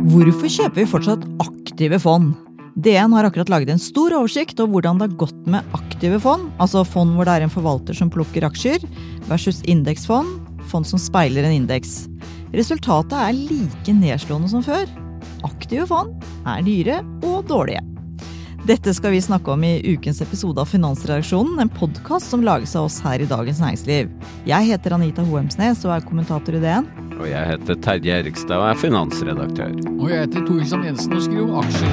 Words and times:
Hvorfor 0.00 0.48
kjøper 0.48 0.80
vi 0.80 0.88
fortsatt 0.88 1.24
aktive 1.44 1.98
fond? 2.00 2.30
DN 2.80 3.12
har 3.12 3.26
akkurat 3.28 3.50
laget 3.52 3.72
en 3.74 3.82
stor 3.82 4.14
oversikt 4.16 4.60
over 4.62 4.78
hvordan 4.78 4.96
det 4.96 5.10
har 5.10 5.18
gått 5.20 5.48
med 5.50 5.74
aktive 5.76 6.16
fond, 6.24 6.46
altså 6.62 6.86
fond 6.88 7.12
hvor 7.18 7.28
det 7.28 7.34
er 7.36 7.44
en 7.44 7.52
forvalter 7.52 7.98
som 7.98 8.08
plukker 8.12 8.46
aksjer, 8.48 8.86
versus 9.28 9.60
indeksfond, 9.68 10.30
fond 10.70 10.88
som 10.88 11.02
speiler 11.02 11.44
en 11.44 11.58
indeks. 11.58 12.06
Resultatet 12.56 13.12
er 13.18 13.36
like 13.36 13.96
nedslående 13.98 14.48
som 14.54 14.64
før. 14.64 14.88
Aktive 15.44 15.84
fond 15.90 16.16
er 16.48 16.64
dyre 16.64 17.02
og 17.20 17.44
dårlige. 17.50 17.84
Dette 18.64 18.96
skal 18.96 19.12
vi 19.12 19.20
snakke 19.24 19.52
om 19.52 19.68
i 19.68 19.76
ukens 19.84 20.22
episode 20.24 20.64
av 20.64 20.72
Finansredaksjonen, 20.72 21.60
en 21.60 21.76
podkast 21.76 22.32
som 22.32 22.44
lages 22.46 22.72
av 22.76 22.88
oss 22.88 23.02
her 23.04 23.20
i 23.20 23.28
Dagens 23.28 23.60
Næringsliv. 23.60 24.08
Jeg 24.48 24.72
heter 24.72 24.96
Anita 24.96 25.24
Hoemsnes 25.28 25.84
og 25.84 25.98
er 25.98 26.08
kommentator 26.08 26.56
i 26.56 26.64
DN. 26.64 26.88
Og 27.20 27.26
jeg 27.28 27.48
heter 27.50 27.76
Terje 27.84 28.14
Erikstad 28.22 28.56
og 28.56 28.70
er 28.70 28.78
finansredaktør. 28.80 29.74
Og 29.98 30.06
jeg 30.08 30.22
heter 30.24 30.44
Torgrim 30.46 30.84
Jensen 30.86 31.12
og 31.12 31.20
skriver 31.26 31.50
om 31.50 31.58
aksjer. 31.60 31.92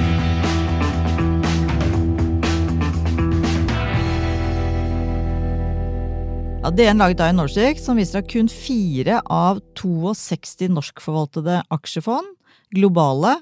Ja, 6.64 6.72
DN 6.72 7.04
laget 7.04 7.20
da 7.20 7.28
en 7.28 7.44
oversikt 7.44 7.84
som 7.84 8.00
viser 8.00 8.24
at 8.24 8.32
kun 8.32 8.48
fire 8.52 9.20
av 9.28 9.60
62 9.76 10.72
norskforvaltede 10.72 11.60
aksjefond, 11.76 12.32
globale, 12.76 13.36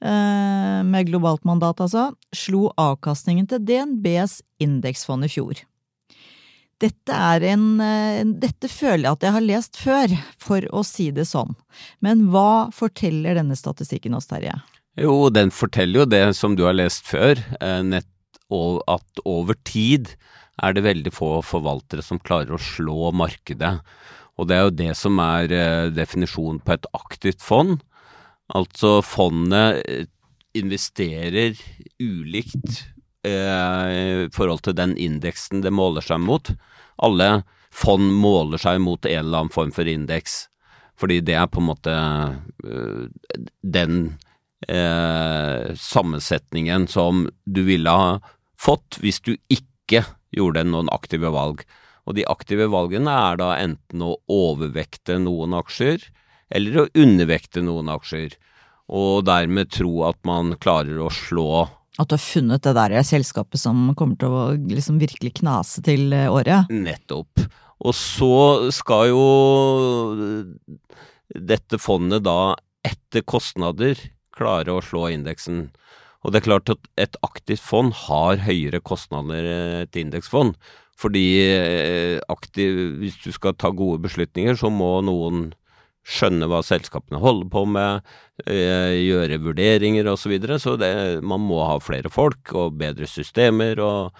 eh, 0.00 0.80
med 0.88 1.12
globalt 1.12 1.44
mandat 1.44 1.84
altså, 1.84 2.10
slo 2.32 2.70
avkastningen 2.80 3.48
til 3.48 3.60
DNBs 3.60 4.40
indeksfond 4.64 5.28
i 5.28 5.34
fjor. 5.36 5.66
Dette 6.82 7.16
er 7.32 7.44
en 7.54 7.66
eh, 7.80 8.22
Dette 8.36 8.68
føler 8.68 9.06
jeg 9.06 9.16
at 9.16 9.26
jeg 9.26 9.36
har 9.36 9.44
lest 9.44 9.78
før, 9.80 10.16
for 10.40 10.66
å 10.76 10.82
si 10.84 11.08
det 11.14 11.24
sånn. 11.28 11.54
Men 12.04 12.26
hva 12.32 12.68
forteller 12.74 13.38
denne 13.38 13.56
statistikken 13.56 14.16
oss, 14.18 14.28
Terje? 14.28 14.54
Jo, 15.00 15.28
den 15.32 15.52
forteller 15.52 16.02
jo 16.02 16.08
det 16.08 16.24
som 16.36 16.56
du 16.56 16.64
har 16.68 16.76
lest 16.76 17.08
før, 17.08 17.40
eh, 17.60 17.82
nett, 17.84 18.08
at 18.46 19.20
over 19.26 19.56
tid 19.66 20.12
er 20.62 20.76
det 20.76 20.84
veldig 20.84 21.10
få 21.10 21.30
forvaltere 21.42 22.04
som 22.04 22.20
klarer 22.22 22.54
å 22.54 22.62
slå 22.62 23.10
markedet. 23.10 23.72
Og 24.38 24.46
det 24.48 24.56
er 24.56 24.66
jo 24.68 24.74
det 24.78 24.92
som 24.98 25.18
er 25.22 25.52
eh, 25.52 25.88
definisjonen 25.96 26.60
på 26.62 26.76
et 26.76 26.86
aktivt 26.96 27.42
fond. 27.42 27.80
Altså 28.54 29.00
fondet 29.04 29.82
eh, 29.88 30.06
investerer 30.56 31.58
ulikt 32.00 32.84
eh, 33.26 33.86
i 34.26 34.28
forhold 34.34 34.64
til 34.66 34.76
den 34.78 34.96
indeksen 34.96 35.64
det 35.64 35.74
måler 35.74 36.04
seg 36.04 36.22
mot. 36.22 36.52
Alle 37.02 37.42
fond 37.74 38.12
måler 38.22 38.60
seg 38.60 38.80
mot 38.84 39.04
en 39.04 39.18
eller 39.20 39.44
annen 39.44 39.54
form 39.54 39.72
for 39.74 39.88
indeks, 39.88 40.46
fordi 40.96 41.20
det 41.26 41.36
er 41.36 41.50
på 41.50 41.60
en 41.60 41.68
måte 41.68 41.96
eh, 41.96 43.42
den 43.60 43.98
eh, 44.68 45.74
sammensetningen 45.76 46.86
som 46.88 47.26
du 47.44 47.62
ville 47.68 47.92
ha 47.92 48.16
fått 48.56 49.00
hvis 49.02 49.20
du 49.20 49.34
ikke 49.52 50.06
gjorde 50.36 50.64
noen 50.68 50.90
aktive 50.92 51.30
valg. 51.34 51.64
Og 52.06 52.16
de 52.16 52.26
aktive 52.30 52.68
valgene 52.70 53.12
er 53.12 53.40
da 53.40 53.52
enten 53.58 54.04
å 54.04 54.16
overvekte 54.30 55.18
noen 55.20 55.56
aksjer, 55.58 56.04
eller 56.54 56.84
å 56.84 56.90
undervekte 56.94 57.64
noen 57.66 57.90
aksjer, 57.90 58.36
og 58.86 59.26
dermed 59.26 59.72
tro 59.74 60.04
at 60.06 60.18
man 60.28 60.54
klarer 60.62 61.00
å 61.02 61.10
slå 61.10 61.66
At 61.96 62.10
du 62.10 62.16
har 62.16 62.22
funnet 62.22 62.64
det 62.66 62.74
der 62.76 62.96
selskapet 63.06 63.60
som 63.60 63.94
kommer 63.96 64.18
til 64.20 64.34
å 64.34 64.42
liksom 64.56 64.98
virkelig 65.00 65.38
knase 65.40 65.82
til 65.86 66.12
eh, 66.12 66.28
året? 66.28 66.68
Nettopp. 66.72 67.46
Og 67.86 67.96
så 67.96 68.68
skal 68.72 69.10
jo 69.12 69.24
dette 71.28 71.80
fondet 71.80 72.24
da 72.24 72.54
etter 72.86 73.24
kostnader 73.26 73.98
klare 74.36 74.72
å 74.76 74.84
slå 74.84 75.08
indeksen. 75.12 75.68
Og 76.24 76.32
det 76.32 76.40
er 76.40 76.48
klart 76.48 76.72
at 76.72 76.88
et 77.00 77.16
aktivt 77.26 77.62
fond 77.62 77.92
har 78.06 78.40
høyere 78.44 78.82
kostnader 78.84 79.46
enn 79.46 79.84
et 79.84 80.00
indeksfond. 80.00 80.56
Fordi 80.96 81.26
eh, 81.44 82.16
aktiv, 82.32 82.78
hvis 83.02 83.18
du 83.24 83.30
skal 83.34 83.56
ta 83.56 83.70
gode 83.74 84.00
beslutninger, 84.06 84.56
så 84.56 84.72
må 84.72 84.98
noen 85.04 85.50
skjønne 86.06 86.46
hva 86.50 86.60
selskapene 86.64 87.18
holder 87.22 87.48
på 87.50 87.64
med, 87.66 88.06
eh, 88.46 88.94
gjøre 89.08 89.40
vurderinger 89.42 90.06
osv. 90.12 90.22
Så, 90.22 90.32
videre. 90.32 90.58
så 90.62 90.76
det, 90.80 90.92
man 91.26 91.42
må 91.42 91.62
ha 91.66 91.78
flere 91.82 92.12
folk 92.12 92.54
og 92.54 92.76
bedre 92.78 93.08
systemer. 93.10 93.80
og, 93.82 94.14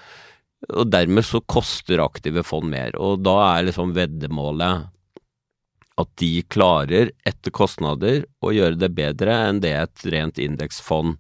og 0.73 0.91
dermed 0.91 1.23
så 1.29 1.41
koster 1.47 2.03
aktive 2.03 2.43
fond 2.47 2.71
mer. 2.73 2.97
Og 2.99 3.23
da 3.23 3.37
er 3.53 3.69
liksom 3.69 3.95
veddemålet 3.97 4.89
at 5.97 6.09
de 6.21 6.43
klarer, 6.53 7.11
etter 7.25 7.53
kostnader, 7.57 8.25
å 8.45 8.51
gjøre 8.53 8.77
det 8.81 8.91
bedre 8.97 9.33
enn 9.47 9.63
det 9.65 9.73
et 9.79 10.03
rent 10.13 10.41
indeksfond 10.43 11.15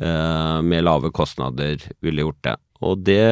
eh, 0.00 0.58
med 0.66 0.82
lave 0.86 1.12
kostnader 1.14 1.78
ville 2.02 2.24
gjort 2.24 2.42
det. 2.48 2.56
Og 2.82 3.04
det 3.06 3.22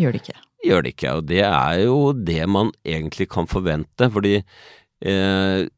Gjør 0.00 0.14
det 0.16 0.22
ikke. 0.22 0.38
gjør 0.64 0.82
det 0.86 0.94
ikke, 0.94 1.12
og 1.18 1.26
det 1.28 1.42
er 1.44 1.82
jo 1.84 1.98
det 2.16 2.40
man 2.48 2.72
egentlig 2.86 3.28
kan 3.34 3.48
forvente, 3.50 4.08
fordi 4.14 4.38
eh, 4.40 5.68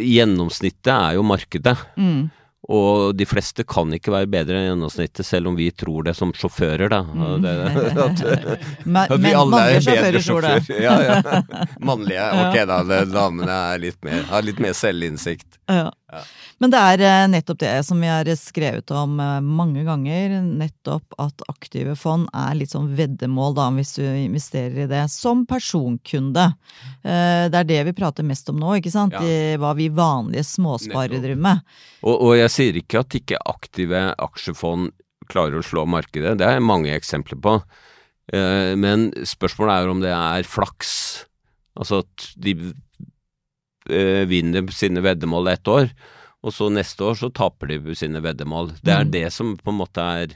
gjennomsnittet 0.00 0.92
er 0.94 1.18
jo 1.18 1.26
markedet. 1.26 1.76
Mm. 1.96 2.30
Og 2.72 3.12
de 3.12 3.26
fleste 3.28 3.64
kan 3.68 3.90
ikke 3.92 4.12
være 4.14 4.28
bedre 4.32 4.56
enn 4.56 4.70
gjennomsnittet, 4.70 5.26
selv 5.28 5.50
om 5.50 5.56
vi 5.58 5.66
tror 5.76 6.06
det 6.06 6.14
som 6.16 6.30
sjåfører, 6.32 6.88
da. 6.88 7.02
Mm. 7.04 7.42
Det, 7.44 7.52
at, 8.06 8.22
Men, 8.86 9.02
at 9.04 9.18
vi 9.20 9.34
alle 9.36 9.60
er 9.74 9.84
bedre 9.84 10.22
sjåfører. 10.24 10.70
Ja, 10.84 10.94
ja. 11.04 11.18
Mannlige. 11.84 12.24
Ok 12.46 12.56
da, 12.70 12.80
det, 12.88 13.02
damene 13.12 13.58
er 13.74 13.84
litt 13.84 14.00
mer, 14.06 14.24
har 14.30 14.46
litt 14.46 14.62
mer 14.64 14.72
selvinnsikt. 14.76 15.60
Ja. 15.68 15.90
Men 16.62 16.70
det 16.72 16.80
er 16.80 17.02
eh, 17.02 17.26
nettopp 17.32 17.58
det 17.60 17.72
som 17.86 18.00
vi 18.00 18.08
har 18.08 18.28
skrevet 18.38 18.90
om 18.94 19.18
eh, 19.20 19.38
mange 19.42 19.82
ganger. 19.86 20.36
Nettopp 20.44 21.16
at 21.20 21.42
aktive 21.50 21.96
fond 21.98 22.28
er 22.30 22.54
litt 22.58 22.74
sånn 22.74 22.92
veddemål, 22.96 23.56
da, 23.58 23.68
hvis 23.74 23.94
du 23.98 24.04
investerer 24.06 24.84
i 24.84 24.88
det. 24.90 25.02
Som 25.12 25.44
personkunde. 25.50 26.46
Eh, 27.02 27.46
Det 27.50 27.60
er 27.60 27.68
det 27.68 27.80
vi 27.90 27.96
prater 27.96 28.26
mest 28.26 28.48
om 28.52 28.60
nå, 28.62 28.76
ikke 28.78 28.92
sant? 28.94 29.16
Ja. 29.18 29.58
Hva 29.60 29.74
vi 29.76 29.90
vanlige 29.92 30.46
småsparere 30.46 31.20
driver 31.22 31.42
med. 31.48 31.74
Og, 32.04 32.14
og 32.14 32.36
jeg 32.38 32.54
sier 32.54 32.80
ikke 32.80 33.02
at 33.02 33.18
ikke 33.18 33.42
aktive 33.50 34.06
aksjefond 34.22 34.94
klarer 35.30 35.58
å 35.58 35.64
slå 35.64 35.86
markedet, 35.88 36.36
det 36.38 36.46
er 36.46 36.60
mange 36.60 36.92
eksempler 36.92 37.38
på. 37.40 37.54
Men 38.28 39.06
spørsmålet 39.24 39.72
er 39.72 39.88
om 39.88 40.02
det 40.02 40.10
er 40.12 40.44
flaks. 40.48 40.90
Altså 41.80 42.02
at 42.02 42.26
de 42.40 42.52
vinner 44.28 44.68
sine 44.76 45.00
veddemål 45.04 45.48
ett 45.54 45.70
år, 45.72 45.88
og 46.44 46.52
så 46.52 46.68
neste 46.72 47.06
år 47.08 47.16
så 47.16 47.30
taper 47.32 47.72
de 47.72 47.94
sine 47.96 48.20
veddemål. 48.24 48.74
Det 48.84 48.92
er 48.92 49.04
Mm. 49.06 49.10
det 49.14 49.24
som 49.32 49.56
på 49.56 49.72
en 49.72 49.78
måte 49.80 50.04
er 50.04 50.34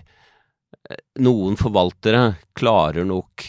eh, 0.90 0.96
Noen 1.20 1.56
forvaltere 1.60 2.36
klarer 2.56 3.04
nok 3.08 3.44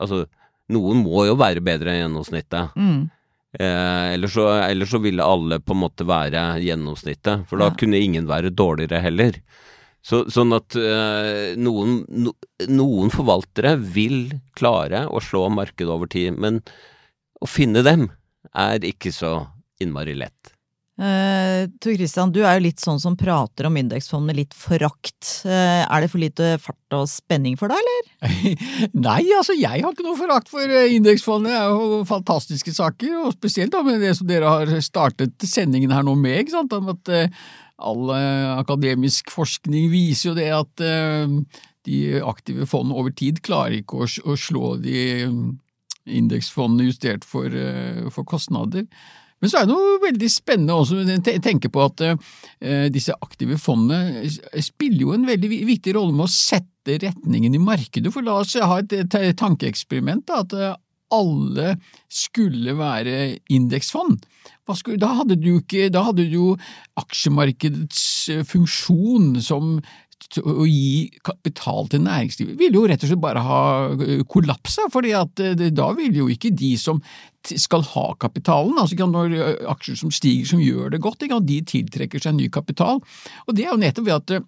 Altså, 0.00 0.26
noen 0.70 1.00
må 1.02 1.24
jo 1.26 1.34
være 1.34 1.60
bedre 1.64 1.90
enn 1.90 2.04
gjennomsnittet. 2.06 2.74
Mm. 2.78 3.10
Eh, 3.58 4.12
ellers, 4.14 4.32
så, 4.36 4.44
ellers 4.62 4.92
så 4.92 5.00
ville 5.02 5.24
alle 5.24 5.58
på 5.58 5.74
en 5.74 5.80
måte 5.82 6.06
være 6.06 6.42
gjennomsnittet, 6.62 7.46
for 7.48 7.58
da 7.58 7.64
Ja. 7.72 7.74
kunne 7.74 7.98
ingen 7.98 8.28
være 8.28 8.52
dårligere 8.54 9.00
heller. 9.02 9.40
Så, 10.06 10.20
sånn 10.30 10.54
at 10.54 10.76
eh, 10.78 11.56
noen, 11.58 12.04
no, 12.08 12.30
noen 12.68 13.10
forvaltere 13.10 13.74
vil 13.80 14.30
klare 14.54 15.02
å 15.10 15.18
slå 15.20 15.48
markedet 15.50 15.90
over 15.90 16.06
tid, 16.06 16.38
men 16.38 16.62
å 17.42 17.48
finne 17.50 17.82
dem 17.82 18.06
er 18.54 18.78
ikke 18.86 19.10
så 19.10 19.48
innmari 19.82 20.14
lett. 20.14 20.52
Uh, 20.98 21.68
Tor 21.78 21.94
Christian, 21.94 22.32
du 22.34 22.40
er 22.42 22.56
jo 22.56 22.64
litt 22.64 22.82
sånn 22.82 22.98
som 22.98 23.14
prater 23.14 23.68
om 23.68 23.76
indeksfond 23.78 24.26
med 24.26 24.34
litt 24.40 24.54
forakt. 24.58 25.44
Uh, 25.46 25.84
er 25.86 26.02
det 26.02 26.08
for 26.10 26.18
lite 26.18 26.48
fart 26.58 26.96
og 26.96 27.04
spenning 27.06 27.54
for 27.60 27.70
deg, 27.70 27.78
eller? 27.78 28.56
Nei, 29.06 29.20
altså 29.36 29.54
jeg 29.54 29.84
har 29.84 29.94
ikke 29.94 30.06
noe 30.08 30.18
forakt 30.18 30.50
for 30.50 30.66
eh, 30.66 30.96
indeksfondet. 30.96 31.52
Det 31.54 31.60
er 31.60 31.70
jo 31.70 32.00
fantastiske 32.08 32.74
saker, 32.74 33.12
og 33.20 33.36
spesielt 33.36 33.76
da 33.76 33.84
med 33.86 34.02
det 34.02 34.10
som 34.18 34.26
dere 34.26 34.50
har 34.50 34.74
startet 34.82 35.46
sendingen 35.46 35.94
her 35.94 36.02
nå 36.02 36.16
med, 36.18 36.40
ikke 36.42 36.56
sant, 36.56 36.74
om 36.74 36.90
at 36.90 37.14
uh, 37.14 37.46
all 37.78 38.10
akademisk 38.58 39.30
forskning 39.30 39.86
viser 39.92 40.32
jo 40.32 40.34
det 40.34 40.48
at 40.50 40.80
de 41.86 41.98
aktive 42.26 42.66
fondene 42.66 42.98
over 42.98 43.14
tid 43.14 43.38
klarer 43.46 43.76
ikke 43.78 44.02
å, 44.02 44.08
å 44.26 44.34
slå 44.34 44.72
de 44.82 45.28
um, 45.30 45.52
indeksfondene 46.10 46.88
justert 46.88 47.22
for, 47.22 47.54
for 48.10 48.26
kostnader. 48.26 48.88
Men 49.38 49.50
så 49.50 49.60
er 49.60 49.68
det 49.68 49.74
noe 49.74 50.00
veldig 50.02 50.30
spennende 50.32 50.74
også 50.74 51.02
å 51.04 51.38
tenke 51.44 51.70
på 51.70 51.84
at 51.84 52.02
uh, 52.08 52.16
disse 52.90 53.14
aktive 53.22 53.58
fondene 53.60 54.26
spiller 54.64 55.04
jo 55.04 55.14
en 55.14 55.28
veldig 55.28 55.52
viktig 55.68 55.94
rolle 55.96 56.16
med 56.16 56.26
å 56.26 56.32
sette 56.32 56.98
retningen 57.04 57.54
i 57.54 57.62
markedet. 57.62 58.10
For 58.14 58.26
la 58.26 58.40
oss 58.42 58.56
ha 58.58 58.80
et, 58.82 59.18
tankeeksperiment. 59.38 60.32
At 60.34 60.56
uh, 60.56 60.74
alle 61.14 61.76
skulle 62.12 62.74
være 62.78 63.38
indeksfond. 63.52 64.26
Ikke, 64.68 64.98
da 65.00 65.14
hadde 65.20 65.38
du 65.40 66.34
jo 66.34 66.48
aksjemarkedets 67.00 68.02
eh, 68.32 68.42
funksjon 68.44 69.38
som 69.40 69.78
å 70.42 70.66
gi 70.66 71.08
kapital 71.24 71.88
til 71.88 72.02
næringslivet 72.04 72.58
ville 72.58 72.76
jo 72.80 72.86
rett 72.90 73.04
og 73.04 73.10
slett 73.10 73.22
bare 73.22 73.42
ha 73.44 73.60
kollapsa, 74.28 74.88
fordi 74.92 75.14
at 75.16 75.42
da 75.72 75.88
ville 75.96 76.24
jo 76.24 76.28
ikke 76.32 76.52
de 76.52 76.74
som 76.80 77.00
skal 77.48 77.84
ha 77.94 78.06
kapitalen. 78.20 78.76
altså 78.76 79.08
Når 79.08 79.36
aksjer 79.70 79.96
som 80.02 80.12
stiger 80.12 80.50
som 80.50 80.60
gjør 80.60 80.92
det 80.92 81.02
godt, 81.04 81.24
de 81.46 81.60
tiltrekker 81.62 82.20
seg 82.20 82.36
ny 82.36 82.48
kapital. 82.52 83.00
Og 83.46 83.54
Det 83.54 83.64
er 83.64 83.72
jo 83.72 83.80
nettopp 83.80 84.08
ved 84.10 84.16
at 84.18 84.34
Eh, 84.38 84.46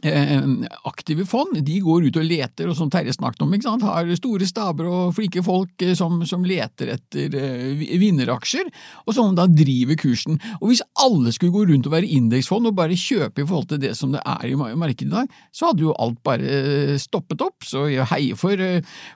aktive 0.00 1.26
fond 1.28 1.54
de 1.62 1.76
går 1.84 2.08
ut 2.08 2.16
og 2.18 2.24
leter, 2.26 2.66
og 2.66 2.74
som 2.74 2.88
Terje 2.90 3.12
snakket 3.14 3.44
om, 3.44 3.52
har 3.84 4.08
store 4.16 4.46
staber 4.48 4.88
og 4.88 5.12
flinke 5.14 5.42
folk 5.44 5.82
eh, 5.84 5.94
som, 5.94 6.24
som 6.26 6.42
leter 6.44 6.94
etter 6.96 7.36
uh, 7.36 7.84
vinneraksjer, 8.00 8.70
og 9.06 9.14
som 9.14 9.36
da 9.36 9.46
driver 9.46 9.94
kursen. 10.00 10.40
Og 10.60 10.72
Hvis 10.72 10.82
alle 10.98 11.32
skulle 11.32 11.52
gå 11.54 11.66
rundt 11.70 11.86
og 11.86 11.94
være 11.94 12.08
indeksfond 12.08 12.66
og 12.66 12.74
bare 12.74 12.98
kjøpe 12.98 13.44
i 13.44 13.46
forhold 13.46 13.68
til 13.70 13.82
det 13.84 13.92
som 13.98 14.14
det 14.14 14.22
er 14.24 14.48
i 14.48 14.56
markedet 14.56 15.06
i 15.06 15.12
dag, 15.12 15.30
så 15.54 15.70
hadde 15.70 15.86
jo 15.86 15.94
alt 15.94 16.18
bare 16.24 16.98
stoppet 16.98 17.44
opp. 17.44 17.62
Så 17.66 17.84
jeg 17.92 18.08
heier 18.10 18.38
for, 18.40 18.58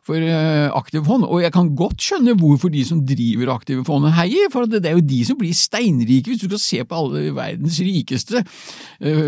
for 0.06 0.28
aktive 0.76 1.06
fond, 1.08 1.26
og 1.26 1.42
jeg 1.42 1.54
kan 1.56 1.72
godt 1.78 2.04
skjønne 2.04 2.36
hvorfor 2.38 2.70
de 2.70 2.84
som 2.86 3.02
driver 3.06 3.54
aktive 3.56 3.84
fond 3.86 4.06
heier, 4.14 4.52
for 4.52 4.70
det, 4.70 4.84
er 4.86 4.94
jo 5.00 5.02
de 5.02 5.22
som 5.26 5.40
blir 5.40 5.56
steinrike. 5.56 6.30
Hvis 6.30 6.44
du 6.44 6.48
skal 6.52 6.62
se 6.62 6.86
på 6.86 7.00
alle 7.00 7.34
verdens 7.34 7.80
rikeste 7.82 8.44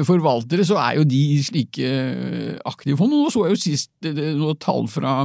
forvaltere, 0.06 0.66
så 0.68 0.78
er 0.84 1.00
jo 1.00 1.08
de 1.08 1.37
slike 1.44 1.88
eh, 1.88 2.58
aktive 2.68 2.98
fond. 2.98 3.12
Nå 3.12 3.32
så 3.32 3.46
jeg 3.46 3.56
jo 3.56 3.62
sist 3.62 3.90
noe 4.38 4.56
tall 4.60 4.88
fra 4.90 5.22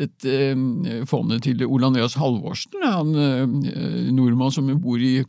dette 0.00 0.34
eh, 0.50 1.06
fondet 1.08 1.44
til 1.46 1.64
Ole 1.66 1.90
Andreas 1.90 2.16
Halvorsen, 2.20 2.84
han 2.84 3.14
eh, 3.14 4.12
nordmann 4.14 4.54
som 4.54 4.70
bor 4.80 5.00
i 5.00 5.20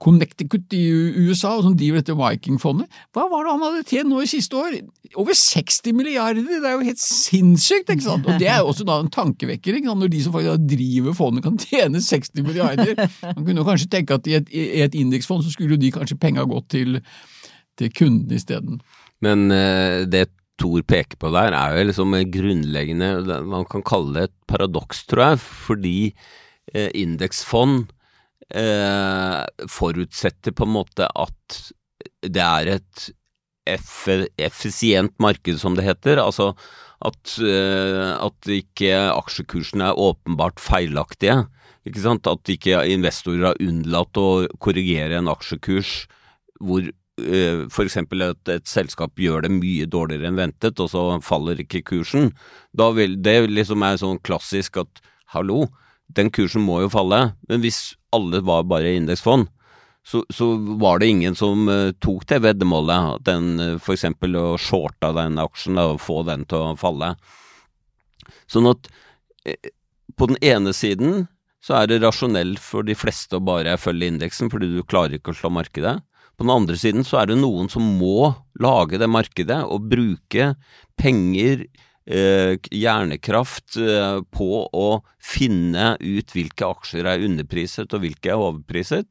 Connecticut 0.00 0.72
i 0.72 0.84
USA, 1.28 1.50
og 1.58 1.66
som 1.66 1.74
driver 1.76 2.00
dette 2.00 2.14
Viking-fondet. 2.16 2.88
Hva 3.12 3.26
var 3.28 3.44
det 3.44 3.52
han 3.52 3.64
hadde 3.66 3.82
tjent 3.84 4.08
nå 4.08 4.22
i 4.24 4.30
siste 4.30 4.56
år? 4.56 4.78
Over 5.20 5.36
60 5.36 5.92
milliarder! 5.92 6.40
Det 6.40 6.62
er 6.62 6.78
jo 6.78 6.86
helt 6.86 7.02
sinnssykt! 7.02 7.92
ikke 7.92 8.06
sant? 8.06 8.24
Og 8.24 8.40
Det 8.40 8.48
er 8.48 8.62
jo 8.62 8.70
også 8.72 8.86
da 8.88 8.96
en 9.02 9.12
tankevekker, 9.12 9.76
ikke 9.76 9.90
sant? 9.90 10.00
når 10.00 10.12
de 10.14 10.22
som 10.24 10.32
faktisk 10.32 10.64
driver 10.72 11.18
fondet 11.18 11.44
kan 11.44 11.60
tjene 11.60 12.00
60 12.00 12.46
milliarder. 12.46 12.94
Man 13.26 13.44
kunne 13.44 13.60
jo 13.60 13.66
kanskje 13.68 13.90
tenke 13.92 14.16
at 14.16 14.30
i 14.30 14.38
et, 14.40 14.48
et 14.86 14.96
indeksfond 14.96 15.44
så 15.44 15.52
skulle 15.52 15.76
jo 15.76 15.82
de 15.84 15.92
kanskje 15.92 16.16
penga 16.16 16.48
gått 16.48 16.70
til, 16.72 17.02
til 17.76 17.92
kunden 17.92 18.40
isteden. 18.40 18.80
Men 19.24 19.50
eh, 19.54 20.04
det 20.10 20.28
Thor 20.58 20.82
peker 20.82 21.18
på 21.22 21.30
der, 21.30 21.54
er 21.54 21.76
jo 21.78 21.86
liksom 21.86 22.16
grunnleggende 22.34 23.38
Man 23.46 23.66
kan 23.70 23.84
kalle 23.86 24.14
det 24.16 24.24
et 24.26 24.34
paradoks, 24.50 25.04
tror 25.06 25.22
jeg, 25.22 25.40
fordi 25.68 25.98
eh, 26.74 26.90
indeksfond 26.98 27.92
eh, 28.50 29.44
forutsetter 29.70 30.56
på 30.58 30.66
en 30.66 30.74
måte 30.80 31.06
at 31.14 31.60
det 32.26 32.42
er 32.42 32.72
et 32.78 33.08
effisient 33.68 35.14
marked, 35.22 35.58
som 35.60 35.76
det 35.76 35.84
heter. 35.86 36.18
Altså 36.22 36.54
at, 37.04 37.34
at 37.38 38.48
ikke 38.50 38.90
aksjekursene 39.12 39.90
er 39.90 40.00
åpenbart 40.00 40.62
feilaktige. 40.62 41.42
Ikke 41.86 42.02
sant? 42.02 42.26
At 42.30 42.48
ikke 42.50 42.80
investorer 42.90 43.50
har 43.50 43.60
unnlatt 43.62 44.18
å 44.18 44.46
korrigere 44.62 45.20
en 45.20 45.30
aksjekurs 45.30 46.06
hvor 46.58 46.88
f.eks. 47.18 47.96
at 47.98 48.52
et 48.52 48.70
selskap 48.70 49.18
gjør 49.18 49.44
det 49.44 49.52
mye 49.54 49.88
dårligere 49.90 50.30
enn 50.30 50.38
ventet, 50.38 50.80
og 50.80 50.90
så 50.92 51.04
faller 51.24 51.60
ikke 51.62 51.84
kursen. 51.92 52.32
Da 52.76 52.90
vil 52.96 53.18
det 53.22 53.40
liksom 53.50 53.84
er 53.86 54.00
sånn 54.00 54.20
klassisk 54.24 54.80
at 54.84 55.02
hallo, 55.34 55.66
den 56.08 56.32
kursen 56.32 56.64
må 56.64 56.80
jo 56.84 56.92
falle. 56.92 57.32
Men 57.48 57.62
hvis 57.64 57.96
alle 58.14 58.40
var 58.44 58.68
bare 58.70 58.94
indeksfond, 58.96 59.48
så, 60.08 60.22
så, 60.32 60.54
var 60.80 61.02
det 61.02 61.10
ingen 61.12 61.34
som 61.36 61.66
uh, 61.68 61.90
tok 62.00 62.24
det 62.30 62.38
veddemålet. 62.46 63.18
Den 63.28 63.58
uh, 63.60 63.74
f.eks. 63.76 64.06
å 64.08 64.46
shorta 64.56 65.12
den 65.16 65.36
aksjen 65.42 65.76
da, 65.76 65.90
og 65.92 66.00
få 66.00 66.22
den 66.24 66.46
til 66.48 66.70
å 66.70 66.78
falle. 66.80 67.12
Sånn 68.48 68.70
at 68.70 68.88
på 70.18 70.28
den 70.30 70.40
ene 70.44 70.72
siden 70.76 71.26
så 71.64 71.80
er 71.80 71.90
det 71.90 72.00
rasjonelt 72.02 72.60
for 72.62 72.86
de 72.86 72.96
fleste 72.96 73.38
å 73.38 73.44
bare 73.44 73.76
følge 73.80 74.08
indeksen, 74.12 74.50
fordi 74.52 74.70
du 74.72 74.84
klarer 74.86 75.18
ikke 75.18 75.34
å 75.34 75.38
slå 75.38 75.50
markedet. 75.52 75.98
På 76.38 76.46
den 76.46 76.54
andre 76.54 76.76
siden 76.78 77.02
så 77.02 77.18
er 77.18 77.26
det 77.32 77.40
noen 77.40 77.66
som 77.70 77.82
må 77.98 78.34
lage 78.62 78.98
det 79.00 79.08
markedet 79.10 79.64
og 79.66 79.88
bruke 79.90 80.54
penger, 80.98 81.66
eh, 82.06 82.56
hjernekraft, 82.70 83.76
eh, 83.76 84.20
på 84.30 84.68
å 84.70 85.02
finne 85.18 85.96
ut 85.98 86.30
hvilke 86.30 86.64
aksjer 86.70 87.06
er 87.10 87.18
underpriset 87.26 87.92
og 87.92 88.00
hvilke 88.06 88.30
er 88.30 88.38
overpriset, 88.38 89.06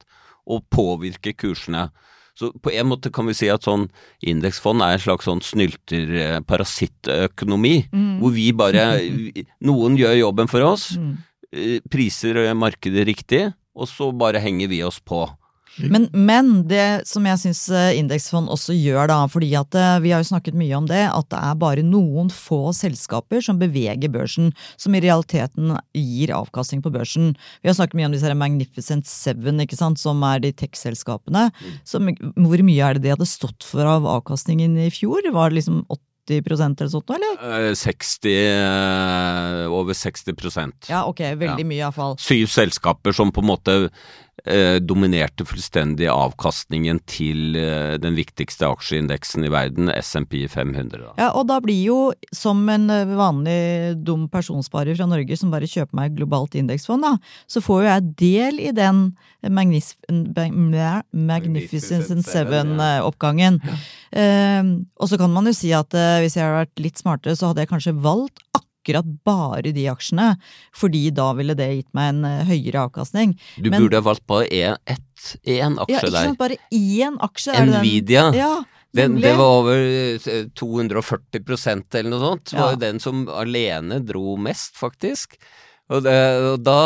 og 0.48 0.64
påvirke 0.72 1.36
kursene. 1.36 1.92
Så 2.38 2.52
på 2.62 2.70
en 2.72 2.86
måte 2.88 3.10
kan 3.12 3.26
vi 3.28 3.34
si 3.36 3.50
at 3.52 3.64
sånn 3.66 3.90
indeksfond 4.24 4.82
er 4.86 4.92
en 4.96 5.00
slags 5.04 5.26
sånn 5.28 5.42
snylter-parasittøkonomi, 5.44 7.92
mm. 7.92 8.20
hvor 8.22 8.32
vi 8.32 8.52
bare 8.56 9.02
Noen 9.68 9.98
gjør 10.00 10.16
jobben 10.22 10.48
for 10.48 10.62
oss, 10.64 10.96
mm. 10.96 11.18
Eh, 11.48 11.80
priser 11.88 12.52
markedet 12.60 13.08
riktig, 13.08 13.48
og 13.72 13.88
så 13.88 14.12
bare 14.12 14.36
henger 14.44 14.68
vi 14.68 14.84
oss 14.84 15.00
på. 15.00 15.24
Men, 15.78 16.08
men, 16.14 16.52
det 16.70 17.08
som 17.10 17.26
jeg 17.28 17.42
syns 17.42 17.62
eh, 17.70 17.98
indeksfond 18.00 18.50
også 18.52 18.76
gjør, 18.76 19.10
da, 19.12 19.20
fordi 19.32 19.52
at 19.60 19.78
eh, 19.78 20.00
vi 20.04 20.14
har 20.14 20.24
jo 20.24 20.30
snakket 20.32 20.58
mye 20.58 20.74
om 20.78 20.88
det, 20.90 21.04
at 21.10 21.30
det 21.34 21.42
er 21.44 21.60
bare 21.62 21.86
noen 21.86 22.32
få 22.34 22.74
selskaper 22.76 23.44
som 23.46 23.60
beveger 23.62 24.12
børsen, 24.14 24.52
som 24.80 24.98
i 24.98 25.04
realiteten 25.04 25.76
gir 25.98 26.34
avkastning 26.36 26.82
på 26.86 26.94
børsen. 26.94 27.36
Vi 27.62 27.70
har 27.70 27.78
snakket 27.78 28.00
mye 28.00 28.10
om 28.10 28.18
disse 28.18 28.34
Magnificent 28.38 29.10
Seven, 29.10 29.62
ikke 29.64 29.80
sant, 29.80 30.02
som 30.02 30.24
er 30.28 30.42
de 30.44 30.54
tech-selskapene. 30.58 31.48
Hvor 31.88 32.68
mye 32.68 32.90
er 32.90 32.98
det 32.98 33.06
de 33.06 33.16
hadde 33.16 33.30
stått 33.30 33.66
for 33.68 33.88
av 33.88 34.08
avkastningen 34.18 34.78
i 34.88 34.92
fjor? 34.94 35.26
Var 35.34 35.52
det 35.52 35.62
liksom 35.62 35.84
80% 36.28 36.82
eller 36.82 36.92
sånt, 36.92 37.14
eller? 37.16 37.74
60 37.80 38.34
eh, 38.36 39.72
Over 39.72 39.96
60% 39.96 40.90
Ja, 40.92 41.06
ok. 41.08 41.22
Veldig 41.40 41.64
ja. 41.64 41.68
mye, 41.68 41.82
iallfall. 41.86 42.18
Syv 42.20 42.50
selskaper 42.52 43.16
som 43.16 43.32
på 43.32 43.44
en 43.44 43.52
måte 43.54 43.78
eh, 44.46 44.78
dominerte 44.84 45.46
fullstendig 45.48 46.10
avkastningen 46.12 47.00
til 47.10 47.58
eh, 47.58 47.96
den 48.02 48.18
viktigste 48.18 48.68
aksjeindeksen 48.70 49.48
i 49.48 49.52
verden, 49.54 49.92
SMP 49.98 50.44
500. 50.52 51.02
Da. 51.02 51.14
Ja, 51.20 51.30
og 51.32 51.48
da 51.50 51.60
blir 51.64 51.80
jo, 51.82 52.00
som 52.36 52.64
en 52.72 52.90
eh, 52.94 53.16
vanlig 53.18 53.96
dum 54.06 54.28
personsparer 54.32 54.98
fra 54.98 55.10
Norge 55.10 55.38
som 55.40 55.54
bare 55.54 55.70
kjøper 55.70 55.98
meg 55.98 56.18
globalt 56.18 56.58
indeksfond, 56.60 57.06
da, 57.06 57.16
så 57.50 57.64
får 57.64 57.84
jo 57.84 57.90
jeg 57.90 58.10
del 58.24 58.62
i 58.68 58.74
den 58.76 59.08
Magnif 59.48 59.94
Magnificent 60.10 62.26
Seven-oppgangen. 62.28 63.62
Ja. 63.64 63.78
Eh, 64.18 64.74
og 64.98 65.12
så 65.12 65.20
kan 65.20 65.34
man 65.34 65.50
jo 65.50 65.56
si 65.56 65.72
at 65.76 65.94
hvis 65.94 66.38
jeg 66.38 66.46
hadde 66.46 66.66
vært 66.66 66.84
litt 66.84 67.02
smartere, 67.02 67.38
så 67.38 67.52
hadde 67.52 67.64
jeg 67.64 67.72
kanskje 67.72 67.96
valgt 68.04 68.44
akkurat 68.88 69.06
bare 69.28 69.74
de 69.76 69.88
aksjene, 69.92 70.38
fordi 70.76 71.10
da 71.12 71.32
ville 71.38 71.56
det 71.58 71.68
gitt 71.74 71.92
meg 71.98 72.14
en 72.14 72.26
eh, 72.26 72.48
høyere 72.48 72.88
avkastning. 72.88 73.36
Du 73.58 73.70
Men, 73.70 73.82
burde 73.82 74.00
ha 74.00 74.06
valgt 74.06 74.26
bare 74.28 74.48
én 74.48 74.78
aksje 74.88 75.38
ja, 75.44 75.70
ikke 75.88 76.12
sant, 76.14 76.40
bare 76.40 76.58
én 76.72 77.18
aksje. 77.20 77.54
Nvidia. 77.68 78.32
Den, 78.32 78.40
ja, 78.40 78.54
den, 78.96 79.20
det 79.22 79.36
var 79.38 79.62
over 79.62 79.84
240 80.56 81.42
eh, 81.42 82.00
eller 82.00 82.12
noe 82.14 82.24
sånt. 82.24 82.52
Det 82.52 82.60
var 82.62 82.76
jo 82.76 82.84
den 82.86 83.02
som 83.04 83.28
alene 83.30 84.00
dro 84.06 84.38
mest, 84.40 84.78
faktisk. 84.80 85.38
Og, 85.88 86.02
det, 86.04 86.14
og 86.44 86.58
da, 86.68 86.80